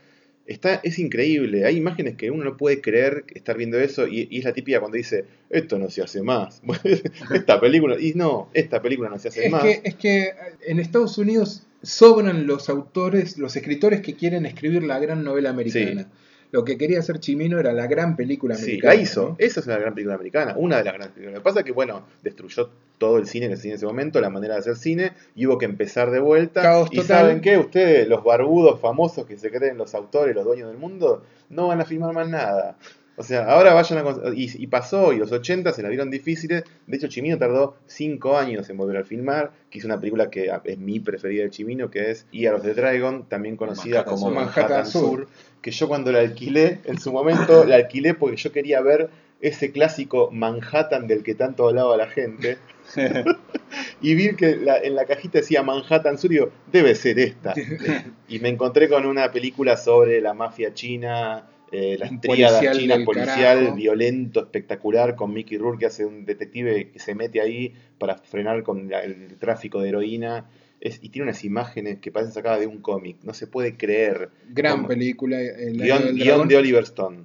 [0.47, 4.37] Está, es increíble, hay imágenes que uno no puede creer estar viendo eso y, y
[4.39, 6.61] es la típica cuando dice, esto no se hace más,
[7.33, 9.63] esta película, y no, esta película no se hace Es más.
[9.63, 10.33] que, es que
[10.67, 16.07] en Estados Unidos sobran los autores, los escritores que quieren escribir la gran novela americana.
[16.51, 18.93] Lo que quería hacer Chimino era la gran película Sí, americana.
[18.93, 19.29] la hizo.
[19.29, 19.35] ¿no?
[19.39, 21.33] Esa es una gran película americana, una de las grandes películas.
[21.33, 24.21] Lo que pasa es que, bueno, destruyó todo el cine se hacía en ese momento,
[24.21, 26.61] la manera de hacer cine, y hubo que empezar de vuelta.
[26.61, 27.07] Caos y total.
[27.21, 27.57] ¿saben qué?
[27.57, 31.81] Ustedes, los barbudos famosos que se creen los autores, los dueños del mundo, no van
[31.81, 32.77] a filmar más nada.
[33.17, 34.33] O sea, ahora vayan a...
[34.35, 36.63] Y, y pasó, y los 80 se la vieron difíciles.
[36.85, 40.51] De hecho, Chimino tardó 5 años en volver a filmar, que hizo una película que
[40.51, 44.13] ah, es mi preferida de Chimino, que es Year of the Dragon, también conocida Manhattan
[44.13, 44.33] como Sur.
[44.35, 45.27] Manhattan, Manhattan Sur, Sur.
[45.61, 49.09] que yo cuando la alquilé, en su momento la alquilé porque yo quería ver
[49.41, 52.57] ese clásico Manhattan del que tanto hablaba la gente.
[54.01, 57.53] y vi que la- en la cajita decía Manhattan Sur y digo, debe ser esta.
[58.27, 62.99] Y me encontré con una película sobre la mafia china, eh, las tríadas policial chinas,
[63.05, 63.75] policial, carajo.
[63.75, 68.63] violento, espectacular, con Mickey Rourke que hace un detective que se mete ahí para frenar
[68.63, 70.49] con la- el tráfico de heroína.
[70.81, 74.29] Es- y tiene unas imágenes que parecen sacadas de un cómic, no se puede creer.
[74.49, 75.39] Gran Como- película.
[75.41, 77.23] El Guión, del guion de Oliver Stone.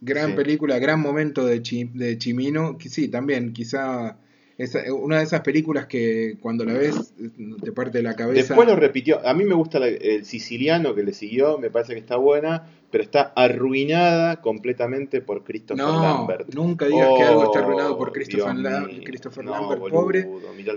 [0.00, 0.36] Gran Sí.
[0.36, 2.78] película, gran momento de, Chi- de Chimino.
[2.78, 4.18] Que sí, también, quizá
[4.56, 7.30] esa- una de esas películas que cuando la ves eh,
[7.62, 8.48] te parte la cabeza.
[8.48, 9.26] Después lo repitió.
[9.26, 12.66] A mí me gusta la- el siciliano que le siguió, me parece que está buena,
[12.90, 16.52] pero está arruinada completamente por Christopher no, Lambert.
[16.54, 19.00] nunca digas que algo está Oh, arruinado por Christopher, La- mío.
[19.04, 20.28] Christopher No, Lambert, boludo, pobre.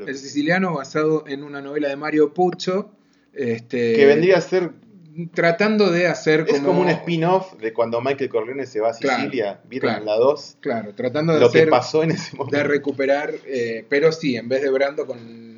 [0.07, 2.91] El siciliano basado en una novela de Mario Pucho.
[3.33, 4.71] Este, que vendría a ser.
[5.33, 9.23] tratando de hacer Es como, un spin-off de cuando Michael Corleone se va a Claro,
[9.23, 9.59] Sicilia.
[9.69, 10.05] ¿Vieron claro.
[10.05, 10.57] la 2?
[10.59, 12.57] Claro, tratando de Lo que pasó en ese momento.
[12.57, 15.52] de recuperar, eh, pero sí, en vez de Brando con-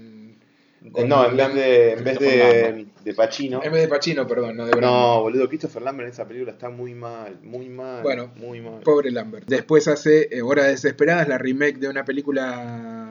[1.05, 3.61] no, en vez de, en vez de, de Pacino.
[3.63, 4.87] en vez de Pacino, perdón, no de Brando.
[4.89, 8.01] No, boludo, Christopher Lambert en esa película está muy mal, muy mal.
[8.03, 8.81] Bueno, muy mal.
[8.81, 9.47] Pobre Lambert.
[9.47, 13.04] Después hace eh, Hora Desesperadas, la remake de una película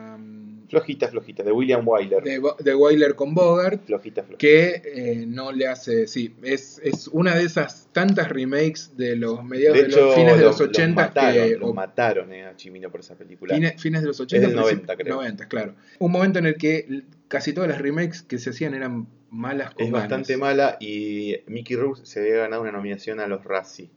[0.79, 2.23] Flojita, flojita, de William Wyler.
[2.23, 4.37] de, Wyler con Bogart, Flojita, flojita.
[4.37, 9.43] que eh, no le hace, sí, es, es una de esas tantas remakes de los
[9.43, 12.33] mediados De de, hecho, los fines de los los 80 mataron, que los o- mataron
[12.33, 13.55] eh, a Chimino por esa película.
[13.55, 15.15] fines, fines de los 80 del principios- 90, creo.
[15.15, 15.75] 90, claro.
[15.99, 19.85] Un momento en el que casi todas las remakes que se hacían eran malas con
[19.85, 20.09] es ganas.
[20.09, 23.89] bastante mala y Mickey Rourke se había ganado una nominación a los Razzie.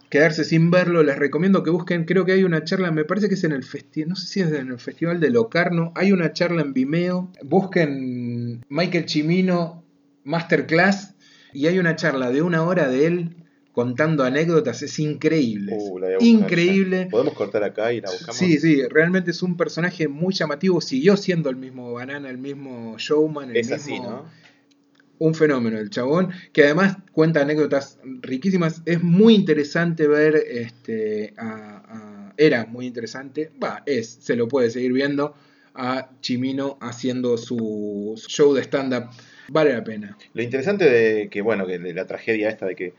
[0.09, 3.35] quedarse sin verlo, les recomiendo que busquen, creo que hay una charla, me parece que
[3.35, 6.33] es en el festival, no sé si es en el festival de Locarno, hay una
[6.33, 9.83] charla en Vimeo, busquen Michael Chimino
[10.23, 11.13] Masterclass
[11.53, 13.35] y hay una charla de una hora de él
[13.73, 15.75] contando anécdotas, es increíble.
[15.77, 17.05] Uh, increíble.
[17.05, 17.09] ya.
[17.09, 18.37] ¿Podemos cortar acá y la buscamos?
[18.37, 22.95] Sí, sí, realmente es un personaje muy llamativo, siguió siendo el mismo Banana, el mismo
[22.97, 24.25] showman, el Es mismo así, ¿no?
[25.19, 28.81] un fenómeno el chabón, que además cuenta anécdotas riquísimas.
[28.85, 31.81] Es muy interesante ver, este, a-
[32.29, 35.35] a- era muy interesante, va, es, se lo puede seguir viendo
[35.75, 39.05] a Chimino haciendo su show de stand-up.
[39.49, 40.17] Vale la pena.
[40.33, 42.93] Lo interesante de que, bueno, que de la tragedia esta de que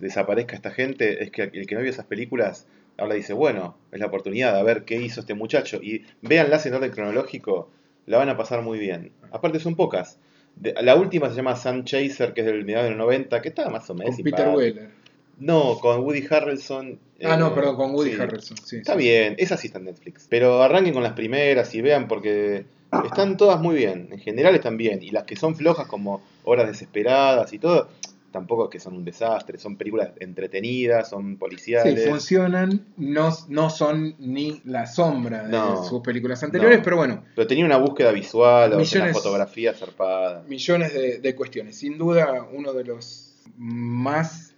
[0.00, 2.66] desaparezca esta gente es que el que no vio esas películas
[2.98, 6.74] ahora dice, bueno, es la oportunidad de ver qué hizo este muchacho y véanlas en
[6.74, 7.68] orden cronológico,
[8.06, 9.12] la van a pasar muy bien.
[9.30, 10.18] Aparte son pocas.
[10.56, 13.48] De- la última se llama Sun Chaser, que es del mediados de los 90, que
[13.48, 14.14] está más o menos.
[14.16, 14.48] Con Peter.
[14.48, 14.90] Weller.
[15.38, 16.98] No, con Woody Harrelson.
[17.24, 18.20] Ah, eh, no, perdón, con Woody sí.
[18.20, 18.56] Harrelson.
[18.58, 18.98] Sí, Está sí.
[18.98, 20.26] bien, esa sí está en Netflix.
[20.28, 22.66] Pero arranquen con las primeras y vean porque
[23.04, 24.08] están todas muy bien.
[24.12, 25.02] En general están bien.
[25.02, 27.88] Y las que son flojas como Horas Desesperadas y todo,
[28.32, 29.58] tampoco es que son un desastre.
[29.58, 32.08] Son películas entretenidas, son Sí, policiales.
[32.08, 35.84] funcionan, no, no son ni la sombra de No.
[35.84, 36.84] sus películas anteriores, No.
[36.84, 40.42] pero bueno, pero tenía una búsqueda visual, o sea, una Millones- fotografía zarpada.
[40.48, 41.76] millones de, de cuestiones.
[41.76, 44.54] Sin duda, uno de los más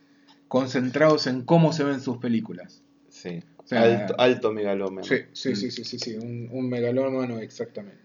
[0.49, 2.83] concentrados en cómo se ven sus películas.
[3.09, 3.43] Sí.
[3.57, 5.05] O sea, alto, alto megalómano.
[5.07, 8.03] Sí, sí, sí, sí, sí, sí, un, un megalómano exactamente.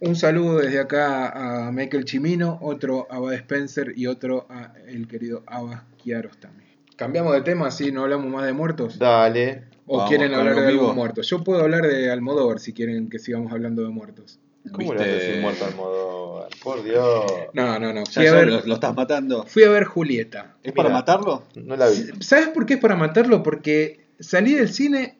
[0.00, 5.08] Un saludo desde acá a Michael Chimino, otro a Bud Spencer y otro a el
[5.08, 6.64] querido Abbas Kiarostami.
[6.96, 8.98] Cambiamos de tema, así no hablamos más de muertos.
[8.98, 9.64] Dale.
[9.86, 11.22] ¿O Vamos quieren hablar de algún muerto?
[11.22, 14.38] Yo puedo hablar de Almodóvar si quieren que sigamos hablando de muertos.
[14.72, 16.48] ¿Cómo le vas a Viste- decir muerto al modo?
[16.62, 17.24] Por Dios.
[17.54, 18.04] No, no, no.
[18.04, 19.44] Ya, Fui a ver, lo, lo estás matando.
[19.46, 20.56] fui a ver Julieta.
[20.62, 21.44] ¿Es para matarlo?
[21.54, 22.04] No la vi.
[22.20, 23.42] ¿Sabes por qué es para matarlo?
[23.42, 25.18] Porque salí del cine,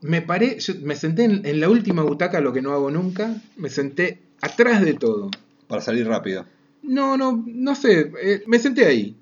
[0.00, 3.34] me paré, yo me senté en, en la última butaca, lo que no hago nunca,
[3.56, 5.30] me senté atrás de todo.
[5.66, 6.46] Para salir rápido.
[6.82, 9.16] No, no, no sé, eh, me senté ahí.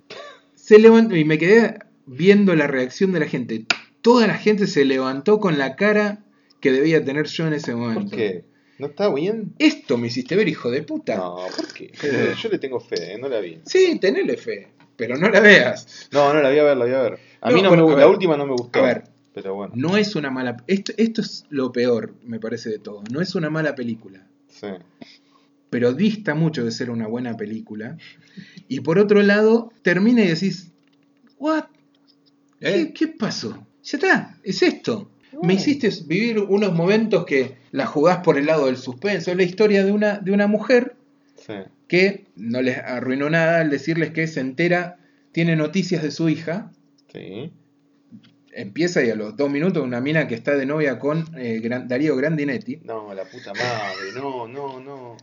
[0.55, 3.64] Se levantó y me quedé viendo la reacción de la gente.
[4.03, 6.24] Toda la gente se levantó con la cara
[6.61, 8.11] que debía tener yo en ese momento.
[8.11, 8.45] ¿Por qué?
[8.79, 9.55] ¿No está bien?
[9.59, 11.16] Esto me hiciste ver, hijo de puta.
[11.16, 11.91] No, ¿por qué?
[12.43, 13.18] Yo le tengo fe, ¿eh?
[13.18, 13.59] no la vi.
[13.64, 16.09] Sí, tenele fe, pero no la veas.
[16.12, 17.18] No, no, la voy a ver, la voy a ver.
[17.41, 18.14] A No, mí no bueno, me, a la ver.
[18.14, 18.79] última no me gustó.
[18.81, 19.05] A ver.
[19.37, 20.57] Pero bueno, No es una mala...
[20.66, 23.05] Esto, esto es lo peor, me parece, de todo.
[23.12, 24.26] No es una mala película.
[24.49, 24.66] sí.
[25.68, 27.99] pero dista mucho de ser una buena película.
[28.66, 30.72] Y por otro lado, termina y decís,
[31.39, 31.64] ¿what?
[32.61, 32.93] ¿Qué, ¿Eh?
[32.95, 33.66] qué pasó?
[33.84, 35.11] Ya está, es esto.
[35.43, 39.30] Me hiciste vivir unos momentos que la jugás por el lado del suspenso.
[39.30, 40.97] Es la historia de una, de una mujer
[41.47, 41.53] Sí.
[41.89, 44.97] que no les arruinó nada al decirles que se entera,
[45.32, 46.72] tiene noticias de su hija.
[47.12, 47.53] Sí.
[48.57, 51.86] Empieza y a los dos minutos una mina que está de novia con eh, Gran-
[51.88, 52.80] Darío Grandinetti.
[52.84, 54.12] No, la puta madre.
[54.14, 55.16] No, no, no.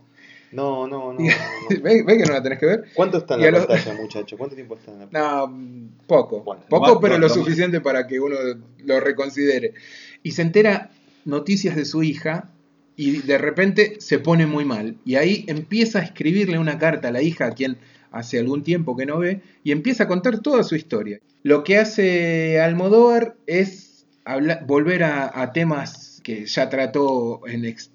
[0.52, 1.14] No, no, no.
[1.14, 1.28] no, no.
[1.82, 2.84] ¿Ve, ve que no la tenés que ver?
[2.94, 4.38] ¿Cuánto está en Y la pantalla, muchacho?
[4.38, 5.46] ¿Cuánto tiempo está en la pantalla?
[5.48, 6.42] No, poco.
[6.42, 8.36] Bueno, poco, pero no, lo suficiente para que uno
[8.84, 9.74] lo reconsidere.
[10.22, 10.90] Y se entera
[11.24, 12.50] noticias de su hija
[12.94, 14.96] y de repente se pone muy mal.
[15.04, 17.78] Y ahí empieza a escribirle una carta a la hija, a quien
[18.12, 21.18] hace algún tiempo que no ve, y empieza a contar toda su historia.
[21.44, 27.92] Lo que hace Almodóvar es habla- volver a, a temas que ya trató en ex-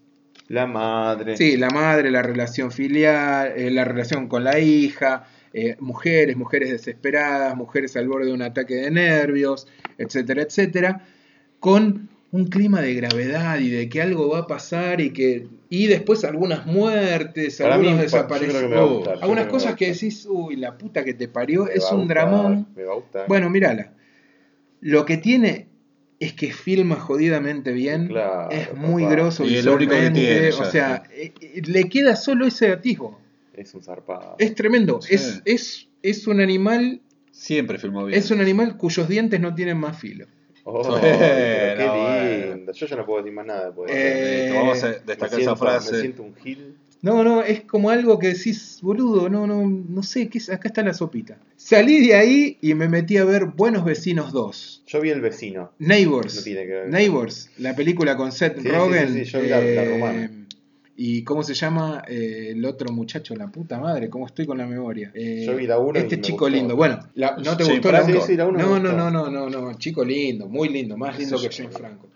[0.47, 1.35] La madre.
[1.35, 6.69] Sí, la madre, la relación filial, eh, la relación con la hija, eh, mujeres, mujeres
[6.69, 11.01] desesperadas, mujeres al borde de un ataque de nervios, etcétera, etcétera,
[11.59, 15.87] con un clima de gravedad y de que algo va a pasar y que y
[15.87, 20.77] después algunas muertes, Para mí, algunos a desaparecidos, algunas que cosas que decís, uy, la
[20.77, 22.67] puta que te parió, Me es un gustar, dramón.
[22.75, 23.27] Me va a gustar.
[23.27, 23.93] Bueno, mírala.
[24.81, 25.67] Lo que tiene
[26.19, 29.15] es que filma jodidamente bien, Claro, es muy papá.
[29.15, 32.45] grosso Y es lo único que visualmente, tiene o sea, eh, eh, le queda solo
[32.47, 33.19] ese atisbo.
[33.53, 34.35] Es un zarpado.
[34.39, 35.15] Es tremendo, Sí.
[35.15, 37.01] es, es, es un animal,
[37.31, 38.17] Siempre filmó bien.
[38.19, 40.25] es un animal cuyos dientes no tienen más filo.
[40.65, 42.18] Oh, qué bueno.
[42.73, 43.71] Yo ya no puedo decir más nada.
[43.73, 43.91] Pues.
[43.93, 45.91] Eh, Vamos a destacar siento, esa frase.
[45.93, 46.75] me siento un gil.
[47.01, 50.49] No, no, es como algo que decís, boludo, no, no, no sé, ¿qué es?
[50.49, 51.37] acá está la sopita.
[51.55, 54.83] Salí de ahí y me metí a ver Buenos Vecinos 2.
[54.85, 55.71] Yo vi el vecino.
[55.79, 56.35] Neighbors.
[56.35, 56.89] No tiene que ver.
[56.89, 59.13] Neighbors, la película con Seth Sí, Rogen.
[59.13, 60.31] sí, sí, yo vi la- la eh, romana.
[61.01, 63.33] ¿Y cómo se llama eh, el otro muchacho?
[63.33, 65.09] La puta madre, ¿cómo estoy con la memoria?
[65.15, 66.49] Eh, Yo vi la uno y Este me chico gustó.
[66.49, 66.75] lindo.
[66.75, 68.11] Bueno, la- ¿no te gustó la Franco.
[68.17, 68.21] uno?
[68.25, 70.97] Sí, sí, la uno me No, no, no, no, no, no, chico lindo, muy lindo,
[70.97, 71.49] más lindo que yo.
[71.63, 72.09] Jane Franco.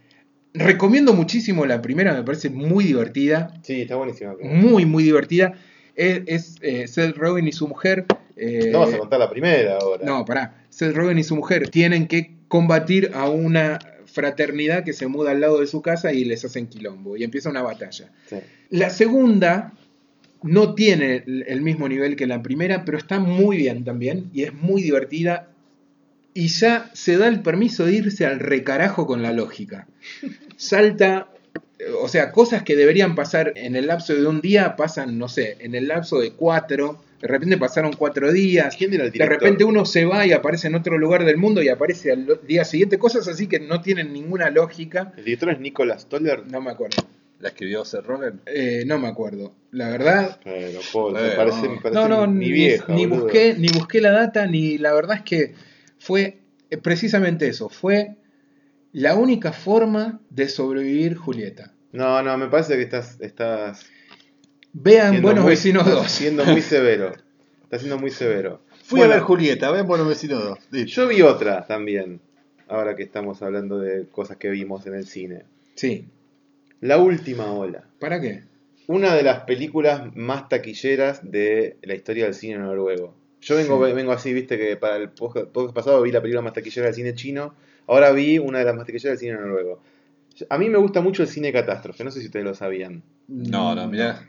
[0.53, 4.35] Recomiendo muchísimo la primera, me parece muy divertida, Sí, está buenísimo.
[4.41, 5.53] muy, muy divertida.
[5.95, 8.05] Es, es, eh, Seth Rogen y su mujer.
[8.35, 10.05] eh, No vas a contar la primera ahora.
[10.05, 10.63] no, pará.
[10.69, 15.41] Seth Rogen y su mujer tienen que combatir a una fraternidad que se muda al
[15.41, 17.17] lado de su casa y les hacen quilombo.
[17.17, 18.11] Y empieza una batalla.
[18.27, 18.35] Sí.
[18.69, 19.73] La segunda
[20.43, 24.29] no tiene el mismo nivel que la primera, pero está muy bien también.
[24.33, 25.47] Y es muy divertida.
[26.33, 29.87] Y ya se da el permiso de irse al recarajo con la lógica.
[30.57, 31.27] Salta.
[32.01, 35.57] O sea, cosas que deberían pasar en el lapso de un día pasan, no sé,
[35.59, 37.03] en el lapso de cuatro.
[37.21, 38.75] De repente pasaron cuatro días.
[38.77, 41.61] ¿Quién era el De repente uno se va y aparece en otro lugar del mundo
[41.61, 42.97] y aparece al día siguiente.
[42.97, 45.13] Cosas así que no tienen ninguna lógica.
[45.17, 46.45] El director es Nicolas Toller.
[46.47, 46.97] No me acuerdo.
[47.39, 48.39] ¿La escribió Seth Rogen?
[48.45, 49.53] Eh, no me acuerdo.
[49.71, 51.69] La verdad, Pero, Paul, Eh, me parece, no.
[51.75, 52.93] me parece no, no, ni, vieja.
[52.93, 53.23] ni boludo.
[53.25, 55.53] busqué, ni busqué la data, ni la verdad es que
[56.03, 56.39] fue
[56.69, 57.69] eh, precisamente eso.
[57.69, 58.15] Fue
[58.91, 61.73] la única forma de sobrevivir Julieta.
[61.93, 63.85] No, no, me parece que estás, estás
[64.73, 66.11] Vean Buenos muy- Vecinos estás 2.
[66.11, 67.13] siendo muy severo.
[67.63, 68.61] Estás siendo muy severo.
[68.83, 70.59] Fui Bueno, a ver Julieta, ven Buenos Vecinos 2.
[70.71, 71.01] Listo.
[71.01, 72.19] Yo vi otra también,
[72.67, 75.43] ahora que estamos hablando de cosas que vimos en el cine.
[75.75, 76.07] Sí.
[76.81, 77.85] La última ola.
[77.99, 78.43] ¿Para qué?
[78.87, 83.15] Una de las películas más taquilleras de la historia del cine noruego.
[83.43, 83.93] Yo vengo, Sí.
[83.93, 86.95] vengo así, viste, que para el podcast podcast pasado vi la película más taquillera del
[86.95, 87.53] cine chino,
[87.87, 89.81] ahora vi una de las más taquilleras del cine noruego.
[90.49, 93.03] A mí me gusta mucho el cine catástrofe, no sé si ustedes lo sabían.
[93.27, 94.27] No, no, mirá.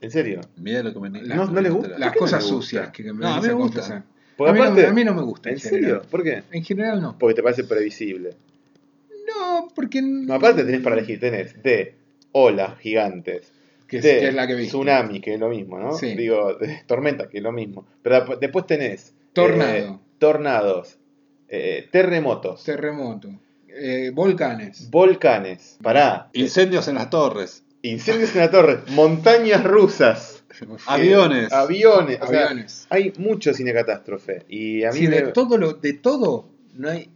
[0.00, 0.40] ¿En serio?
[0.56, 1.98] Mirá lo que me No, no les gusta.
[1.98, 4.04] Las ¿Por qué no cosas sucias que, me No, a mí me gusta.
[4.36, 5.50] Porque a, mí aparte- no, a mí no me gusta.
[5.50, 5.82] ¿En general.
[5.82, 6.02] serio?
[6.10, 6.42] ¿Por qué?
[6.52, 7.18] En general no.
[7.18, 8.30] Porque te parece previsible.
[9.26, 10.02] No, porque.
[10.02, 11.94] No, aparte tenés para elegir, tenés de
[12.32, 13.50] olas gigantes,
[13.86, 14.66] Que es, de que es la que vi.
[14.66, 15.92] tsunami, que es lo mismo, ¿no?
[15.92, 16.14] Sí.
[16.14, 17.86] Digo, de tormenta, que es lo mismo.
[18.02, 19.72] Pero después tenés Tornado.
[19.76, 20.98] eh, tornados,
[21.48, 23.30] eh, terremotos, Terremoto.
[23.68, 24.90] eh, volcanes.
[24.90, 27.62] volcanes, pará, Incendios en las torres.
[27.82, 30.42] incendios en la torre, montañas rusas,
[30.86, 31.52] Aviones.
[31.52, 32.86] aviones, o sea, aviones.
[32.90, 36.88] hay mucho cine catástrofe y a mí Sí, me- de todo lo, de todo no
[36.90, 37.10] hay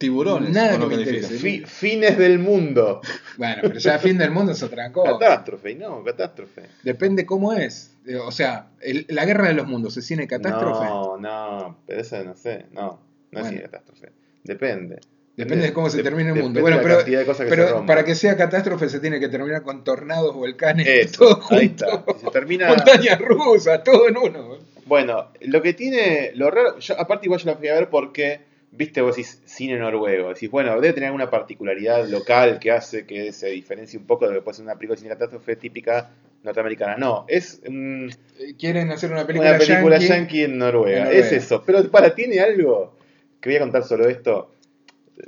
[0.00, 0.48] Tiburones.
[0.50, 1.34] Nada que me interese.
[1.38, 3.02] fi- fines del mundo,
[3.36, 5.18] Bueno, pero ya fin del mundo es otra cosa.
[5.18, 6.62] catástrofe, y no, catástrofe.
[6.82, 7.94] Depende cómo es.
[8.06, 10.86] Eh, O sea, el- la guerra de los mundos es cine catástrofe.
[10.86, 13.48] No, no, pero eso no sé, no, no es Bueno.
[13.48, 14.12] cine catástrofe.
[14.42, 15.00] Depende.
[15.36, 16.56] Depende de cómo se Dep- termine el mundo.
[16.58, 19.00] de Bueno, la pero, cantidad de cosas que se pero para que sea catástrofe se
[19.00, 21.86] tiene que terminar con tornados, volcanes, Eso, todo ahí junto.
[21.86, 22.12] está.
[22.18, 22.68] Si se termina.
[22.68, 24.56] Montañas rusas, todo en uno.
[24.86, 26.32] Bueno, lo que tiene.
[26.34, 26.78] Lo raro.
[26.78, 28.48] Yo, aparte, igual yo la fui a ver porque.
[28.72, 30.28] Viste, vos decís cine noruego.
[30.28, 34.34] Decís, bueno, debe tener alguna particularidad local que hace que se diferencie un poco de
[34.34, 36.10] lo que puede ser una película de cine catástrofe típica
[36.42, 36.96] norteamericana.
[36.96, 38.08] No, es mm,
[38.38, 40.08] Eh, Quieren hacer una película, una película yankee.
[40.08, 40.98] yankee, en, Noruega.
[40.98, 41.26] en Noruega.
[41.26, 41.62] Es eso.
[41.66, 42.96] Pero para, tiene algo.
[43.40, 44.52] Que voy a contar solo esto.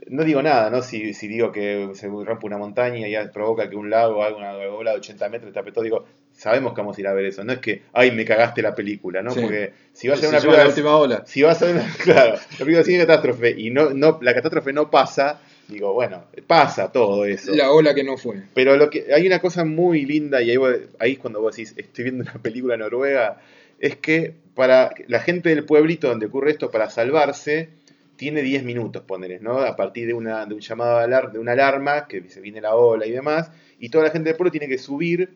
[0.09, 0.83] No digo nada, ¿no?
[0.83, 4.53] Si, si digo que se rompe una montaña y provoca que un lago haga una
[4.53, 6.07] ola de 80 metros, tape todo, digo,
[6.43, 7.45] sabemos que vamos a ir a ver eso.
[7.45, 9.31] No es que, ay, me cagaste la película, ¿no?
[9.33, 9.41] Sí.
[9.41, 10.67] Porque si vas a una película.
[10.69, 11.23] última ola.
[11.27, 14.91] Si vas a una, claro, la película cine catástrofe y no, no, la catástrofe no
[14.91, 17.55] pasa, digo, bueno, pasa todo eso.
[17.55, 18.43] La ola que no fue.
[18.55, 21.55] Pero lo que hay una cosa muy linda, y ahí, vos- ahí es cuando vos
[21.57, 23.41] decís, estoy viendo una película noruega,
[23.79, 27.69] es que para la gente del pueblito donde ocurre esto, para salvarse,
[28.17, 29.59] tiene 10 minutos, ponerles, ¿no?
[29.61, 32.61] A partir de, una, de un llamado de, alar- de una alarma, que se viene
[32.61, 35.31] la ola y demás, y toda la gente del pueblo tiene que subir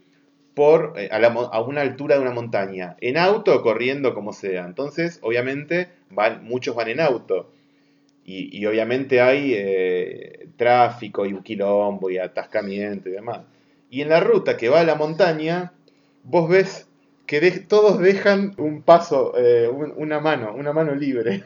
[0.57, 4.35] por, eh, a, la a una altura de una montaña, en auto o corriendo, como
[4.35, 4.67] sea.
[4.67, 7.53] Entonces, obviamente, van, muchos van en auto.
[8.25, 13.41] Y, y obviamente hay eh, tráfico y un quilombo y atascamiento y demás.
[13.91, 15.73] Y en la ruta que va a la montaña,
[16.25, 16.89] vos ves
[17.27, 21.45] que de- todos dejan un paso, eh, un- una mano, una mano libre.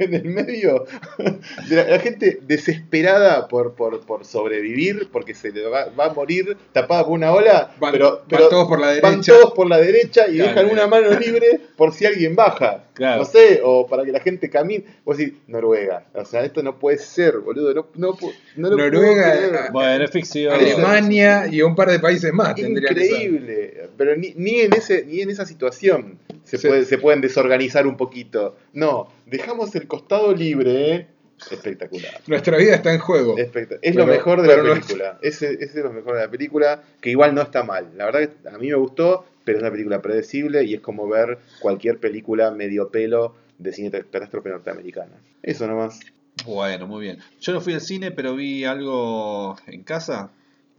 [0.04, 0.84] en el medio
[1.68, 6.12] de la, la gente desesperada por, por, por sobrevivir, porque se le va, va a
[6.14, 9.08] morir tapada por una ola, Van, pero, van todos por la derecha.
[9.08, 10.48] van todos por la derecha y Claro.
[10.54, 12.84] dejan una mano libre por si alguien baja.
[12.94, 13.18] Claro.
[13.22, 14.84] No sé, o para que la gente camine.
[15.04, 16.04] Vos decís, Noruega.
[16.14, 17.72] O sea, esto no puede ser, boludo.
[17.72, 19.72] No, no, pu- no lo puedo Noruega, creer.
[19.72, 20.52] Bueno, es ficción.
[20.54, 23.10] Alemania y un par de países más tendría que ser.
[23.22, 23.88] Increíble.
[23.96, 26.18] Pero ni, ni, en ese, ni en esa situación
[26.50, 26.68] se, Sí.
[26.68, 28.56] puede, se pueden desorganizar un poquito.
[28.72, 31.06] No, dejamos el costado libre, ¿eh?
[31.50, 32.20] Espectacular.
[32.26, 33.36] Nuestra vida está en juego.
[33.38, 35.18] Es Pero- lo mejor de la no- película.
[35.22, 37.90] Ese, ese es lo mejor de la película, que igual no está mal.
[37.96, 41.08] La verdad que a mí me gustó, pero es una película predecible y es como
[41.08, 45.12] ver cualquier película medio pelo de cine catástrofe norteamericana.
[45.42, 46.00] Eso nomás.
[46.44, 47.18] Bueno, muy bien.
[47.40, 50.30] Yo no fui al cine, pero vi algo en casa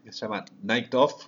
[0.03, 1.25] que se llama Night Off.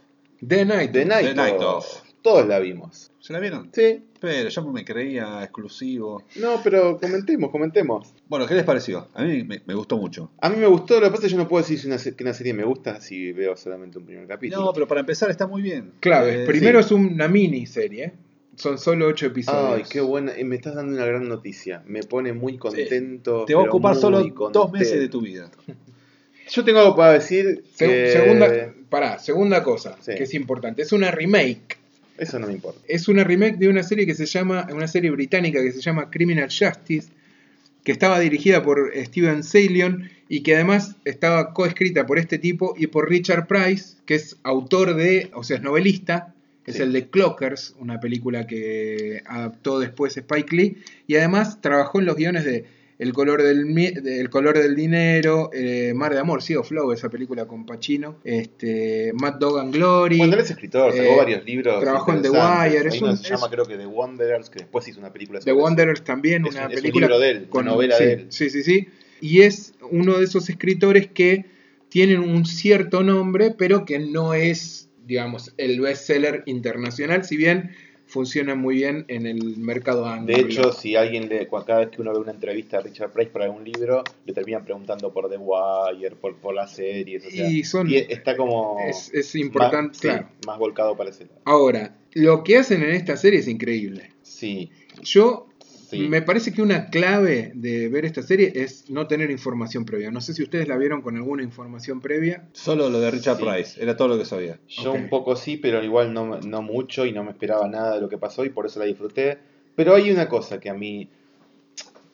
[0.47, 0.91] The Night.
[0.91, 1.85] The Night, The Night Of.
[1.85, 2.01] Of.
[2.21, 3.11] Todos la vimos.
[3.19, 3.69] ¿Se la vieron?
[3.73, 4.03] Sí.
[4.23, 6.23] Pero yo me creía exclusivo.
[6.37, 8.13] No, pero comentemos, comentemos.
[8.29, 9.09] Bueno, ¿qué les pareció?
[9.13, 10.31] A mí me, me gustó mucho.
[10.39, 11.97] A mí me gustó, lo que pasa es que yo no puedo decir si una,
[11.97, 14.63] que una serie me gusta si veo solamente un primer capítulo.
[14.63, 15.91] No, pero para empezar está muy bien.
[15.99, 16.43] Clave.
[16.43, 16.85] Eh, Primero sí.
[16.85, 18.13] es una miniserie.
[18.55, 19.73] Son solo ocho episodios.
[19.77, 20.31] Ay, qué buena.
[20.37, 21.83] eh, Me estás dando una gran noticia.
[21.85, 23.43] Me pone muy contento.
[23.43, 24.49] Te va a ocupar solo contento.
[24.51, 25.51] dos meses de tu vida.
[26.49, 27.63] Yo tengo algo para decir.
[27.73, 30.13] Se- que- Segunda, pará, segunda cosa Sí.
[30.15, 30.81] que es importante.
[30.81, 31.77] Es una remake.
[32.17, 32.79] Eso no me importa.
[32.87, 36.09] Es una remake de una serie que se llama, una serie británica que se llama
[36.11, 37.09] Criminal Justice,
[37.83, 42.87] que estaba dirigida por Steven Salion y que además estaba coescrita por este tipo y
[42.87, 46.33] por Richard Price, que es autor de, o sea, es novelista,
[46.65, 46.81] es Sí.
[46.81, 52.15] el de Clockers, una película que adaptó después Spike Lee, y además trabajó en los
[52.15, 52.63] guiones de
[52.99, 53.65] El color del,
[54.05, 58.17] El color del dinero, eh, Mar de Amor, sí, o Flow, esa película con Pacino,
[58.23, 60.17] este, Mad Dog and Glory.
[60.17, 61.81] Cuando él es escritor, sacó Eh, varios libros.
[61.81, 62.29] trabajó en The.
[62.29, 65.43] Wire, es un- se llama, creo que The Wanderers, que después hizo una película The
[65.45, 65.63] sobre eso.
[65.63, 68.25] Wanderers también, Es una un película libro de él, una novela sí, de él.
[68.29, 68.87] Sí, sí, sí.
[69.21, 71.45] Y es uno de esos escritores que
[71.89, 77.71] tienen un cierto nombre, pero que no es, digamos, el bestseller internacional, si bien
[78.13, 80.27] funciona muy bien en el mercado anglo.
[80.27, 83.31] De hecho, si alguien le, cada vez que uno ve una entrevista a Richard Price
[83.31, 87.25] para algún libro, le terminan preguntando por The Wire, por, por las series.
[87.25, 88.77] O sea, Y son- y está como.
[88.87, 90.29] es, es importante, más, sí, claro.
[90.45, 91.41] más volcado para ese lado.
[91.45, 94.11] Ahora, lo que hacen en esta serie es increíble.
[94.21, 94.69] Sí,
[95.01, 95.47] Yo
[95.93, 96.07] sí.
[96.07, 100.11] me parece que una clave de ver esta serie es no tener información previa.
[100.11, 102.43] No sé si ustedes la vieron con alguna información previa.
[102.53, 103.43] Solo lo de Richard Sí.
[103.45, 104.59] Price, era todo lo que sabía.
[104.67, 108.01] Yo un poco sí, pero igual no, no mucho y no me esperaba nada de
[108.01, 109.37] lo que pasó y por eso la disfruté.
[109.75, 111.07] Pero hay una cosa que a mí,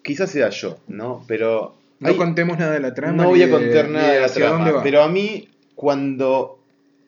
[0.04, 1.24] quizás sea yo, ¿no?
[1.28, 3.24] Pero No hay- contemos nada de la trama.
[3.24, 6.60] no voy a de- contar nada de la hacia dónde trama, pero a mí cuando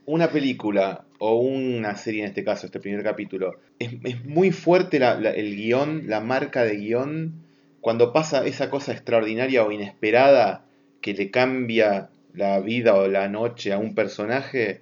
[0.05, 4.97] una película o una serie en este caso, este primer capítulo, es, es muy fuerte
[4.97, 7.43] el guion, la marca de guion,
[7.79, 10.65] cuando pasa esa cosa extraordinaria o inesperada
[10.99, 14.81] que le cambia la vida o la noche a un personaje,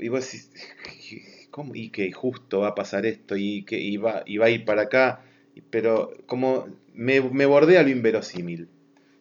[0.00, 0.50] y vos decís,
[1.52, 1.76] ¿cómo?
[1.76, 4.64] Y que justo va a pasar esto y que y va, y va a ir
[4.64, 5.22] para acá,
[5.70, 8.66] pero como me, me bordea lo inverosímil.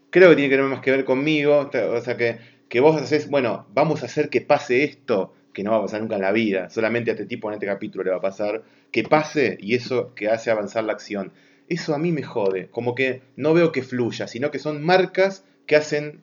[0.10, 2.40] Creo que tiene que ver más que ver conmigo, o sea que,
[2.70, 6.02] que vos haces, bueno, vamos a hacer que pase esto, que no va a pasar
[6.02, 8.62] nunca en la vida, solamente a este tipo en este capítulo le va a pasar,
[8.92, 11.32] que pase y eso que hace avanzar la acción.
[11.68, 15.44] Eso a mí me jode, como que no veo que fluya, sino que son marcas
[15.66, 16.22] que hacen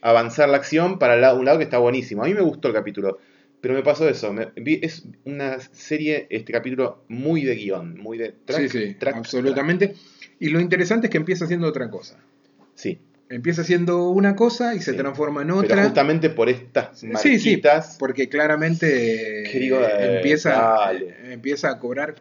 [0.00, 2.22] avanzar la acción para un lado que está buenísimo.
[2.22, 3.18] A mí me gustó el capítulo,
[3.60, 4.32] pero me pasó eso.
[4.32, 9.16] me- es una serie, este capítulo, muy de guion, muy de track, sí, sí, track,
[9.16, 9.94] absolutamente.
[10.38, 12.16] Y lo interesante es que empieza haciendo otra cosa.
[12.74, 12.98] Sí,
[13.30, 14.96] Empieza haciendo una cosa y se Sí.
[14.98, 15.84] transforma en pero otra.
[15.84, 21.14] justamente por estas Sí, sí, marquitas, porque claramente eh, empieza, dale.
[21.32, 22.16] empieza a cobrar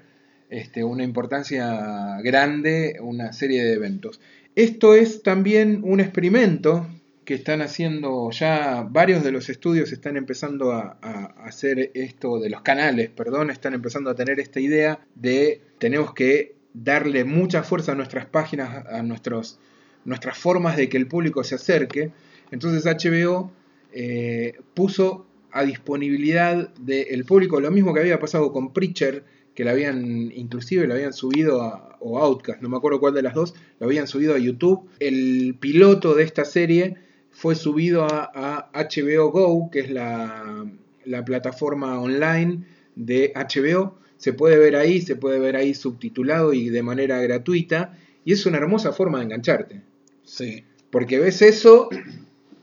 [0.50, 4.20] este, una importancia grande una serie de eventos.
[4.56, 6.88] Esto es también un experimento
[7.26, 12.50] que están haciendo ya varios de los estudios están empezando a, a hacer esto de
[12.50, 17.92] los canales, perdón, están empezando a tener esta idea de tenemos que darle mucha fuerza
[17.92, 19.60] a nuestras páginas, a nuestros,
[20.06, 22.12] nuestras formas de que el público se acerque.
[22.52, 23.52] Entonces HBO
[23.92, 29.24] eh, puso a disponibilidad del público lo mismo que había pasado con Preacher,
[29.56, 33.22] que la habían, inclusive lo habían subido a, o Outcast, no me acuerdo cuál de
[33.22, 34.88] las dos, lo habían subido a YouTube.
[35.00, 36.96] El piloto de esta serie
[37.32, 40.66] fue subido a, HBO Go, que es la,
[41.06, 42.64] la plataforma online
[42.96, 43.98] de HBO.
[44.18, 47.98] Se puede ver ahí, se puede ver ahí subtitulado y de manera gratuita.
[48.26, 49.89] Y es una hermosa forma de engancharte.
[50.30, 50.64] Sí.
[50.92, 51.90] Porque ves eso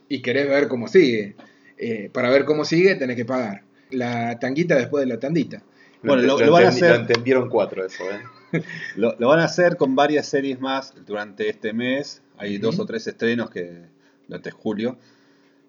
[0.09, 1.35] y querés ver cómo sigue.
[1.79, 3.63] Eh, para ver cómo sigue tenés que pagar.
[3.91, 5.63] La tanguita después de la tandita.
[6.03, 8.21] Bueno, lo- lo van a hacer- lo entendieron cuatro eso, ¿eh?
[8.97, 12.23] Lo, lo van a hacer con varias series más durante este mes.
[12.39, 13.83] Hay dos o tres estrenos que
[14.29, 14.97] durante julio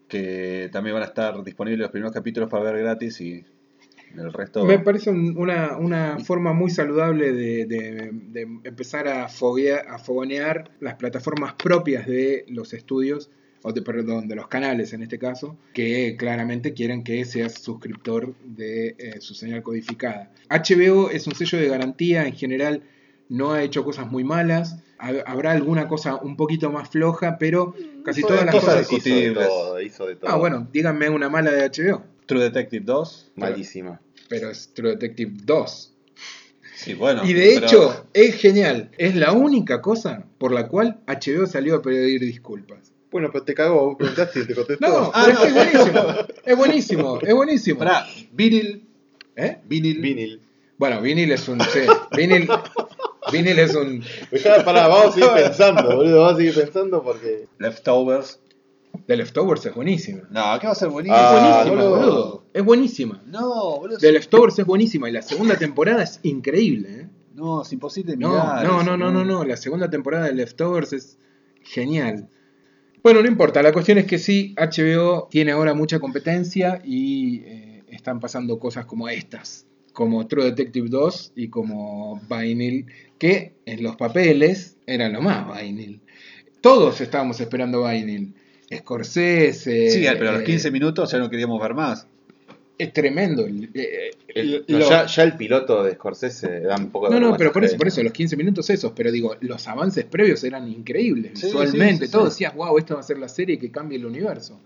[0.08, 3.44] que también van a estar disponibles los primeros capítulos para ver gratis y
[4.16, 4.64] el resto.
[4.66, 9.98] Me parece un- una, una forma muy saludable de, de- de empezar a, foguear, a
[10.00, 13.30] fogonear las plataformas propias de los estudios,
[13.64, 18.36] o de, perdón, de los canales en este caso, que claramente quieren que seas suscriptor
[18.44, 20.32] de eh, su señal codificada.
[20.50, 22.84] HBO es un sello de garantía, en general
[23.30, 27.74] no ha hecho cosas muy malas, ha- habrá alguna cosa un poquito más floja, pero
[28.04, 28.92] casi todas las cosas cosas...
[28.92, 29.48] hizo de discutibles.
[29.50, 30.30] todo, hizo de todo.
[30.32, 33.32] Ah, bueno, díganme una mala de HBO, True Detective 2.
[33.36, 34.00] Malísima.
[34.30, 35.94] pero es True Detective 2.
[36.76, 37.26] Sí, bueno.
[37.26, 38.92] Y de pero- hecho, es genial.
[39.00, 42.92] Es la única cosa por la cual HBO salió a pedir disculpas.
[43.10, 44.88] Bueno, pero te cagó, vos preguntaste y te contestó.
[44.88, 45.46] No, Ah, pero no.
[45.46, 46.16] es que es buenísimo.
[46.46, 47.80] Es buenísimo, es buenísimo.
[47.80, 48.84] Pará, Vinil.
[49.36, 49.58] ¿Eh?
[49.66, 50.00] Vinil.
[50.02, 50.42] Vinil.
[50.78, 51.60] Bueno, Vinil es un.
[51.62, 51.80] Sí,
[52.16, 52.48] Vinil,
[53.32, 54.04] Vinil es un.
[54.66, 57.48] Pará, vamos a seguir pensando, boludo, vamos a seguir pensando porque...
[57.60, 58.40] Leftovers.
[59.06, 60.22] The Leftovers es buenísima.
[60.30, 61.16] No, ¿qué va a ser buenísimo?
[61.18, 62.44] Es Ah, buenísima, boludo.
[62.54, 63.22] Es buenísima.
[63.28, 63.98] No, boludo.
[64.00, 66.90] The Leftovers es buenísima y la segunda temporada es increíble.
[67.02, 67.08] ¿eh?
[67.36, 68.66] No, es imposible No, mirar.
[68.66, 69.44] no, no, no, no, no.
[69.44, 71.18] La segunda temporada de Leftovers es
[71.64, 72.30] genial.
[73.04, 73.62] Bueno, no importa.
[73.62, 78.86] La cuestión es que sí, HBO tiene ahora mucha competencia y eh, están pasando cosas
[78.86, 82.88] como estas, como True Detective 2 y como Vinyl,
[83.18, 86.02] que en los papeles eran lo más Vinyl.
[86.60, 88.34] Todos estábamos esperando Vinyl.
[88.76, 89.92] Scorsese.
[89.92, 92.08] Sí, pero a los eh, 15 minutos ya no queríamos ver más.
[92.80, 93.44] es tremendo.
[93.46, 97.20] el- eh, El- lo- no, ya, ya el piloto de Scorsese da un poco de
[97.20, 100.06] No, no, pero por eso, por eso, los 15 minutos esos, pero digo, los avances
[100.06, 102.30] previos eran increíbles Sí, visualmente, sí, sí, todo sí.
[102.30, 104.60] decías, wow, esto va a ser la serie que cambie el universo.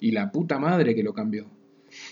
[0.00, 1.44] Y la puta madre que lo cambió.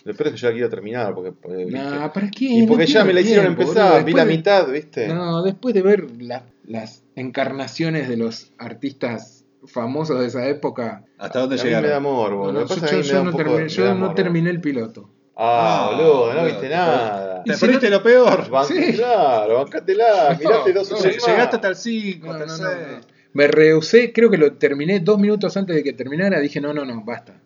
[0.05, 1.33] Lo peor es que yo la quiero terminar porque.
[1.71, 2.45] Nah, ¿para qué?
[2.47, 5.09] y No porque ya me la hicieron tiempo, empezar, vi la de- mitad, ¿viste?
[5.09, 9.36] No, después de ver la- las encarnaciones de los artistas
[9.67, 11.05] famosos de esa época.
[11.19, 12.03] ¿Hasta dónde a mí me da llegaron?
[12.03, 12.53] morbo.
[12.53, 15.11] no, no, yo me da no terminé, yo no el piloto.
[15.39, 17.43] Ah, Ah, boludo, no boludo, viste te- nada.
[17.45, 18.51] Te perdiste lo peor.
[18.67, 18.95] Sí.
[18.95, 21.03] Claro, bancátela, No, mirate dos más.
[21.05, 22.71] Llegaste hasta el 5, No, no, no, tercero.
[22.93, 23.01] no.
[23.35, 26.41] Me rehusé, creo que lo terminé dos minutos antes de que terminara.
[26.41, 27.39] Dije, no, no, no, basta.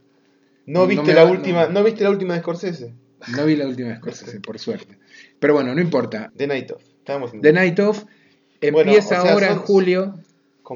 [0.66, 1.72] No viste la va- última, no.
[1.72, 2.94] no viste la última de Scorsese.
[3.36, 4.98] No vi la última vez Scorsese, por suerte.
[5.40, 6.30] Pero bueno, no importa.
[6.36, 6.82] The Night Of.
[7.42, 8.04] The Night Of
[8.60, 10.14] empieza Bueno, o sea, ahora en julio.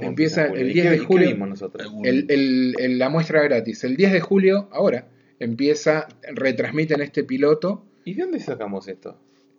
[0.01, 1.29] ¿Cómo empieza el ¿Y 10 qué- de y qué julio.
[1.29, 1.93] vimos nosotros?
[2.03, 3.85] El, el- el- la muestra gratis.
[3.85, 5.07] El 10 de julio, ahora,
[5.39, 7.85] empieza, retransmiten este piloto.
[8.05, 9.17] ¿Y de dónde sacamos esto?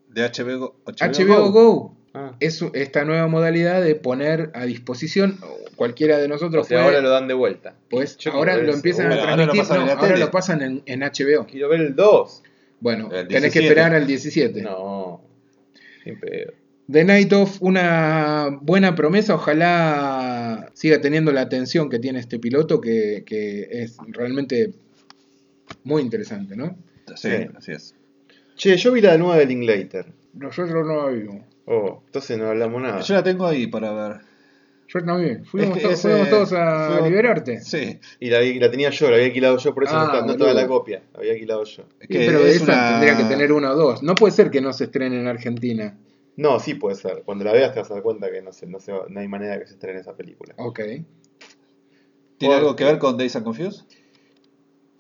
[0.09, 1.97] De HBO, HBO Go.
[2.13, 2.35] Ah.
[2.41, 5.37] Es esta nueva modalidad de poner a disposición
[5.77, 6.67] cualquiera de O nosotros.
[6.67, 7.75] sea, puede- ahora lo dan de vuelta.
[7.89, 9.69] pues Yo ahora lo empiezan a Pero ahora lo transmitir.
[9.69, 11.45] pasan no, ahora lo pasan en, en HBO.
[11.45, 12.43] Quiero ver el 2.
[12.81, 13.67] Bueno, El tenés que 17.
[13.67, 14.61] esperar al 17.
[14.61, 15.21] No.
[16.03, 16.51] Sin pedo.
[16.91, 19.35] The Night of, una buena promesa.
[19.35, 24.71] Ojalá siga teniendo la atención que tiene este piloto, que, que es realmente
[25.83, 26.77] muy interesante, ¿no?
[27.15, 27.47] Sí, Sí.
[27.57, 27.95] así es.
[28.55, 30.05] Che, yo vi la nueva de Linklater.
[30.33, 31.41] Nosotros no la vimos.
[31.65, 33.01] Oh, entonces no hablamos nada.
[33.01, 34.21] Yo la tengo ahí para ver.
[34.87, 35.43] Yo también.
[35.45, 37.59] Fuimos, Es que to- ese- fuimos todos a fuimos- liberarte.
[37.61, 37.99] Sí.
[38.19, 41.01] Y la, tenía yo, la había alquilado yo, por eso Ah, no, estaba la copia.
[41.13, 41.83] La había alquilado yo.
[41.99, 44.03] Es Sí, pero de es esa una- tendría que tener uno o dos.
[44.03, 45.97] No puede ser que no se estrene en Argentina.
[46.37, 47.23] No, sí puede ser.
[47.23, 49.27] Cuando la veas te vas a dar cuenta que no, sé, no, va- no hay
[49.27, 50.53] manera que se estrene esa película.
[50.57, 50.79] Ok.
[52.37, 53.85] ¿Tiene algo que ver con Days and Confused?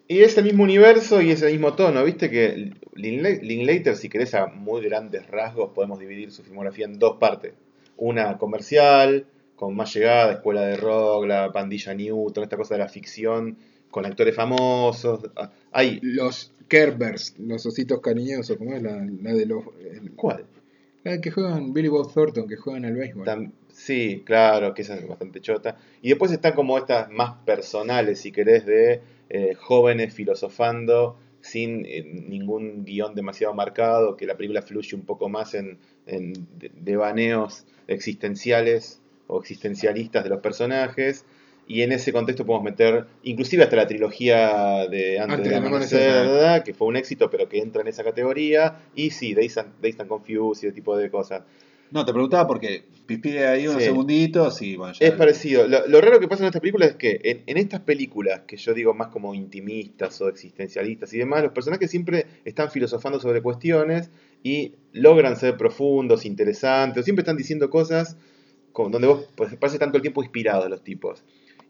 [0.07, 2.03] Y es el mismo universo y es el mismo tono.
[2.03, 7.17] Viste que Linklater, si querés a muy grandes rasgos, podemos dividir su filmografía en dos
[7.17, 7.53] partes.
[7.97, 9.25] Una comercial,
[9.55, 13.57] con más llegada, escuela de rock, la pandilla Newton, esta cosa de la ficción,
[13.89, 15.21] con actores famosos.
[15.35, 15.99] Ah, Hay.
[16.01, 19.63] Los Kerbers, los ositos cariñosos, ¿cómo es la, la de los.
[19.83, 20.45] el- ¿Cuál?
[21.05, 23.25] La que juegan Billy Bob Thornton, que juegan al béisbol.
[23.73, 25.77] Sí, claro, que esa es bastante chota.
[26.01, 32.03] Y después están como estas más personales, si querés, de eh, jóvenes filosofando sin eh,
[32.03, 35.77] ningún guion demasiado marcado, que la película fluye un poco más en,
[36.07, 41.25] en de- devaneos existenciales o existencialistas de los personajes.
[41.67, 46.63] Y en ese contexto podemos meter inclusive hasta la trilogía de Antes, Antes del Amanecer,
[46.63, 48.81] que fue un éxito, pero que entra en esa categoría.
[48.95, 51.41] Y sí, Days and, Days and Confused y ese tipo de cosas.
[51.91, 53.87] No, te preguntaba porque pide ahí unos Sí.
[53.89, 55.67] segunditos y bueno, ya- Es parecido.
[55.67, 58.57] Lo, lo raro que pasa en estas películas es que en, en estas películas, que
[58.57, 63.41] yo digo más como intimistas o existencialistas y demás, los personajes siempre están filosofando sobre
[63.41, 64.09] cuestiones
[64.43, 68.17] y logran ser profundos, interesantes, o siempre están diciendo cosas
[68.71, 71.23] como- donde vos pues, tanto el tiempo inspirados los tipos.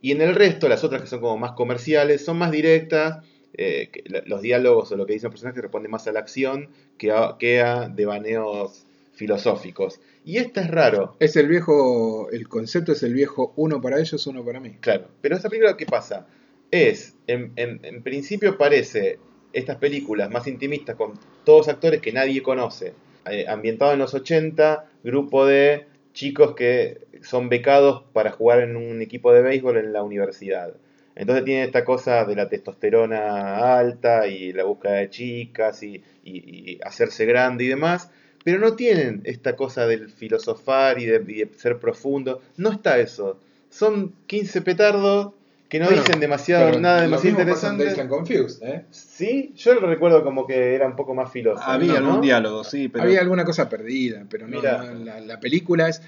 [0.06, 3.26] Y en el resto, las otras que son como más comerciales, son más directas,
[3.58, 3.90] eh,
[4.26, 7.38] los diálogos o lo que dicen los personajes responden más a la acción que a,
[7.40, 10.00] que a devaneos filosóficos.
[10.24, 12.30] Y esta es raro, Es el viejo.
[12.32, 14.78] El concepto es el viejo uno para ellos, uno para mí.
[14.80, 16.28] Claro, pero esta película, ¿qué pasa?
[16.72, 19.18] Es, en, en- en principio parece
[19.54, 21.14] estas películas más intimistas con
[21.46, 22.94] todos actores que nadie conoce,
[23.30, 29.04] eh, ambientado en los 80, grupo de chicos que son becados para jugar en un
[29.04, 30.74] equipo de béisbol en la universidad.
[31.16, 36.72] Entonces tiene esta cosa de la testosterona alta y la búsqueda de chicas y, y-
[36.74, 38.10] y hacerse grande y demás,
[38.44, 42.42] pero no tienen esta cosa del filosofar y de, ser profundo.
[42.58, 43.40] No está eso.
[43.70, 45.34] Son 15 petardos
[45.70, 48.08] que no Bueno, dicen demasiado, nada demasiado pasa en interesante.
[48.10, 48.86] Confused, ¿eh?
[48.92, 51.68] Sí, yo lo recuerdo como que era un poco más filósofo.
[51.70, 52.08] había ¿no?
[52.08, 54.84] algún diálogo, sí, pero Había alguna cosa perdida, pero no, Mirá.
[54.84, 56.02] no, la, la película es.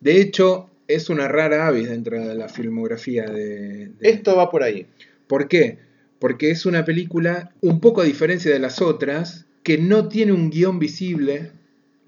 [0.00, 3.88] De hecho, es una rara avis dentro de la filmografía de.
[3.88, 4.86] de- Esto va por ahí.
[5.26, 5.78] ¿Por qué?
[6.18, 10.50] Porque es una película, un poco a diferencia de las otras, que no tiene un
[10.50, 11.50] guion visible.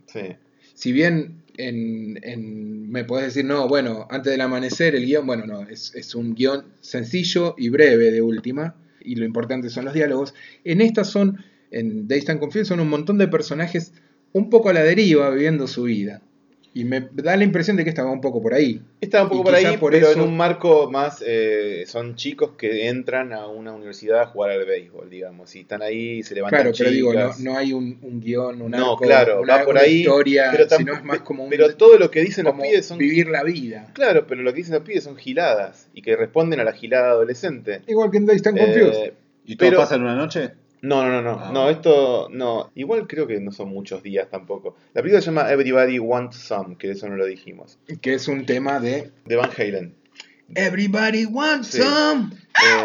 [0.07, 0.37] Sí.
[0.75, 5.47] Si bien en, en- me podés decir, no, bueno, antes del amanecer el guion, bueno,
[5.47, 9.95] no, es, es un guion sencillo y breve de última, y lo importante son los
[9.95, 10.35] diálogos.
[10.65, 11.39] En estas son,
[11.71, 13.93] en Days and Confused, son un montón de personajes
[14.33, 16.23] un poco a la deriva viviendo su vida.
[16.75, 18.81] Y me da la impresión de que esta va un poco por ahí.
[19.01, 21.23] Está un poco Y por ahí, por pero eso- en un marco más.
[21.27, 25.55] eh, son chicos que entran a una universidad a jugar al béisbol, digamos.
[25.55, 28.93] Y están ahí, se levantan Claro, pero digo, no, hay un, un guion, un No,
[28.93, 31.51] arco, claro, una, va por una ahí, historia, pero, tam- sino es más como un,
[31.51, 32.97] pero todo lo que dicen los pibes son.
[32.97, 33.91] vivir la vida.
[33.93, 37.11] Claro, pero lo que dicen los pibes son giladas y que responden a la gilada
[37.11, 37.83] adolescente.
[37.87, 38.95] Igual que en Days Confused.
[38.95, 39.13] Eh,
[39.45, 40.53] ¿y todo pero- pasa en una noche?
[40.83, 41.39] No, no, no, no.
[41.41, 41.51] Ah.
[41.53, 42.71] No, esto no.
[42.75, 44.77] Igual creo que no son muchos días tampoco.
[44.95, 47.79] La película se llama Everybody Wants Some, que eso no lo dijimos.
[48.01, 49.95] Que es un tema de De Van Halen.
[50.55, 51.81] Everybody wants Sí.
[51.81, 52.31] some.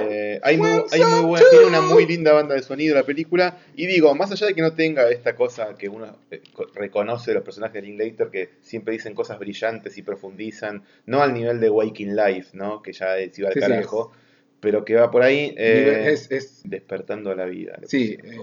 [0.09, 3.57] Eh, hay muy, hay muy buena, tiene una muy linda banda de sonido la película.
[3.75, 7.31] Y digo, más allá de que no tenga esta cosa que uno eh, co- reconoce
[7.31, 11.59] de los personajes de Linklater, que siempre dicen cosas brillantes y profundizan, no al nivel
[11.59, 12.81] de Waking Life, ¿no?
[12.81, 13.65] que ya es iba al Sí, sí.
[14.59, 17.77] Pero que va por ahí eh, es, es- despertando a la vida.
[17.85, 18.37] sí, eh,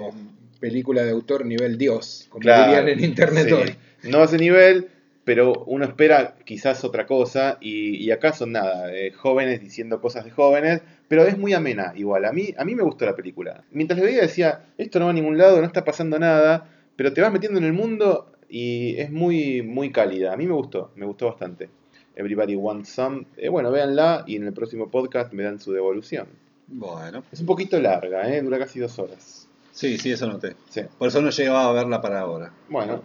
[0.60, 3.52] película de autor nivel Dios, como Claro, dirían en internet sí.
[3.52, 4.10] hoy.
[4.10, 4.88] No a ese nivel,
[5.24, 10.24] pero uno espera quizás otra cosa y, y acá son nada, eh, jóvenes diciendo cosas
[10.24, 12.24] de jóvenes, pero es muy amena igual.
[12.24, 13.64] A mí, a mí me gustó la película.
[13.70, 17.12] Mientras le veía decía, esto no va a ningún lado, no está pasando nada, pero
[17.12, 20.32] te vas metiendo en el mundo y es muy, muy cálida.
[20.32, 21.68] A mí me gustó, me gustó bastante.
[22.16, 23.26] Everybody Wants Some.
[23.36, 26.26] Eh, bueno, véanla y en el próximo podcast me dan su devolución.
[26.66, 28.40] Bueno, Es un poquito larga, ¿eh?
[28.42, 29.48] dura casi dos horas.
[29.72, 30.56] sí, sí, eso noté.
[30.70, 30.82] Sí.
[30.98, 32.52] Por eso no llegaba a verla para ahora.
[32.68, 33.02] Bueno,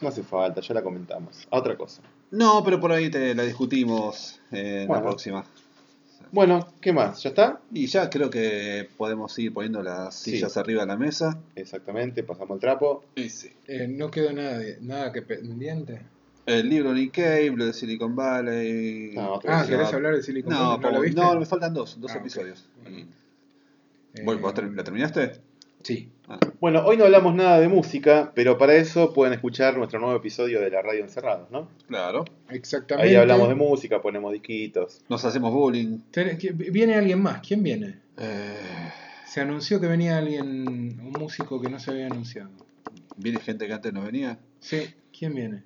[0.00, 1.46] no hace falta, ya la comentamos.
[1.50, 2.02] A otra cosa.
[2.30, 5.02] No, pero por ahí te la discutimos en Bueno.
[5.02, 5.44] la próxima.
[6.32, 7.22] Bueno, ¿qué más?
[7.22, 7.60] ¿Ya está?
[7.74, 10.30] Y ya creo que podemos ir poniendo las Sí.
[10.32, 11.38] sillas arriba de la mesa.
[11.54, 13.04] Exactamente, pasamos el trapo.
[13.14, 16.00] Eh, no quedó nada, de- nada que pendiente.
[16.44, 19.12] El libro Nick Cave, lo de Silicon Valley.
[19.14, 19.68] No, Ah, vez.
[19.70, 20.76] ¿querés hablar de Silicon No, Valley?
[20.76, 21.20] ¿No por- lo viste?
[21.20, 22.66] no, me faltan dos, dos Ah, episodios.
[22.82, 22.98] Bueno.
[22.98, 23.06] Y-
[24.14, 25.40] Eh, ¿Vos- vos ter- ¿La terminaste?
[25.82, 26.08] Sí.
[26.28, 30.14] Ah, Bueno, hoy no hablamos nada de música, pero para eso pueden escuchar nuestro nuevo
[30.16, 31.68] episodio de la radio Encerrados, ¿no?
[31.88, 32.24] claro.
[32.50, 33.08] Exactamente.
[33.08, 35.00] Ahí hablamos de música, ponemos disquitos.
[35.08, 35.98] Nos hacemos bullying.
[36.52, 37.40] Viene alguien más.
[37.46, 37.98] ¿Quién viene?
[38.18, 38.54] Eh,
[39.26, 40.44] Se anunció que venía alguien,
[41.00, 42.50] un músico que no se había anunciado.
[43.16, 44.38] ¿Viene gente que antes no venía?
[44.60, 44.92] Sí.
[45.18, 45.62] ¿Quién viene?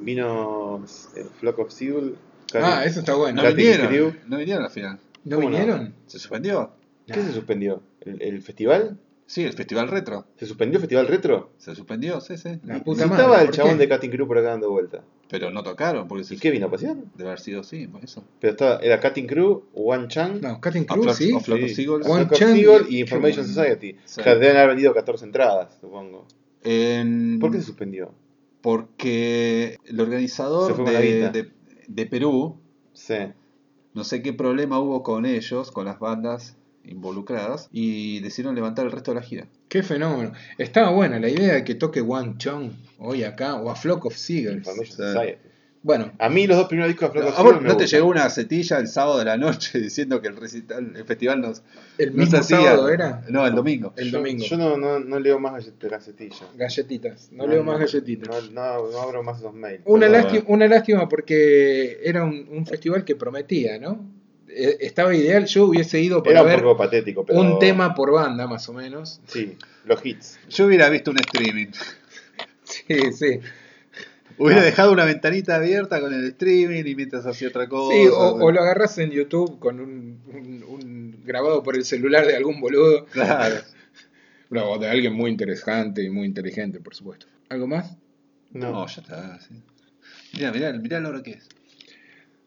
[0.00, 0.84] Vino
[1.16, 2.16] eh, Flock of Seagull.
[2.54, 3.42] Ah, eso está bueno.
[3.42, 3.86] No Katy vinieron.
[3.88, 4.12] Crew.
[4.28, 4.98] No vinieron al final.
[5.24, 5.94] ¿No vinieron?
[6.06, 6.72] ¿Se suspendió?
[7.06, 7.82] ¿Qué se suspendió?
[8.00, 8.98] ¿El, el festival?
[9.26, 10.26] Sí, el Festival Retro.
[10.36, 11.52] ¿Se suspendió el Festival Retro?
[11.56, 12.58] Se suspendió, sí, sí.
[12.64, 13.86] La puta madre, estaba el ¿por chabón qué?
[13.86, 15.02] de Cutting Crew por acá dando vuelta.
[15.30, 16.96] Pero no tocaron porque se ¿Y qué vino a pasear?
[17.14, 18.22] Debe haber sido sí, por eso.
[18.40, 21.30] Pero estaba, era Cutting Crew, One Chang, No, Cutting Crew, Flock- sí.
[21.42, 21.74] Flock of Sí.
[21.76, 22.06] Seagulls.
[22.06, 23.96] One of Chang Seagull y- Information Society.
[24.04, 24.20] Sí.
[24.22, 26.26] Que deben haber vendido 14 entradas, supongo.
[26.62, 28.12] En- ¿Por qué se suspendió?
[28.62, 31.50] Porque el organizador de, de-
[31.88, 32.56] de Perú,
[32.94, 33.14] Sí.
[33.94, 38.92] no sé qué problema hubo con ellos, con las bandas involucradas, y decidieron levantar el
[38.92, 39.48] resto de la gira.
[39.68, 40.32] Qué fenómeno.
[40.58, 44.16] Estaba buena la idea de que toque One Chong hoy acá o a Flock of
[44.16, 44.66] Seagulls.
[45.84, 48.06] Bueno, A mí los dos primeros discos de Flock of ¿A vos ¿No te llegó
[48.08, 51.62] una cetilla el sábado de la noche diciendo que el recital, el festival nos,
[51.98, 52.58] el no mismo hacía?
[52.58, 53.92] sábado era No, el domingo.
[53.96, 54.44] el Yo- domingo.
[54.44, 56.46] Yo no, no, no leo más gallet- gacetilla.
[56.56, 57.30] Galletitas.
[57.32, 58.28] No, leo más galletitas.
[58.28, 59.82] No, no, no abro más esos mails.
[59.86, 64.08] Una, lástima, una lástima porque era un, un festival que prometía, ¿no?
[64.54, 67.40] Eh, Estaba ideal, yo hubiese ido para Era un ver poco patético, pero...
[67.40, 69.20] un tema por banda, más o menos.
[69.26, 70.38] Sí, los hits.
[70.48, 71.68] Yo hubiera visto un streaming.
[72.64, 73.40] Sí, sí.
[74.38, 74.64] Hubiera Ah.
[74.64, 77.94] dejado una ventanita abierta con el streaming y mientras hacía otra cosa.
[77.96, 82.26] Sí, o, o lo agarras en YouTube con un, un- un grabado por el celular
[82.26, 83.04] de algún boludo.
[83.06, 83.56] Claro.
[84.50, 87.24] No, de alguien muy interesante y muy inteligente, por supuesto.
[87.48, 87.96] ¿Algo más?
[88.50, 88.70] No.
[88.70, 89.40] No, ya está.
[89.40, 89.54] sí.
[90.34, 91.48] Mirá, mirá, mirá la hora que es.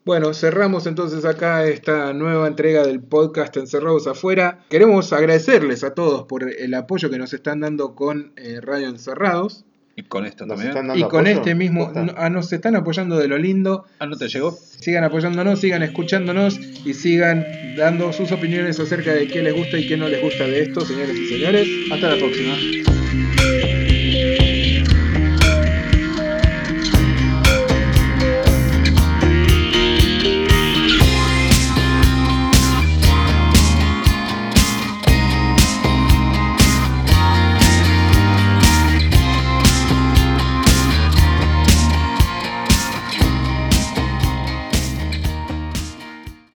[0.05, 4.63] Bueno, cerramos entonces acá esta nueva entrega del podcast Encerrados Afuera.
[4.69, 9.65] Queremos agradecerles a todos por el apoyo que nos están dando con eh, Radio Encerrados.
[9.97, 10.69] Y con esto Nos también.
[10.71, 11.37] están dando Y con apoyo.
[11.37, 13.85] este mismo, no- ah, nos están apoyando de lo lindo.
[13.99, 14.51] Ah, ¿no te llegó?
[14.51, 17.45] Sigan apoyándonos, sigan escuchándonos y sigan
[17.77, 20.81] dando sus opiniones acerca de qué les gusta y qué no les gusta de esto,
[20.81, 21.67] señores y señores.
[21.91, 22.55] Hasta la próxima.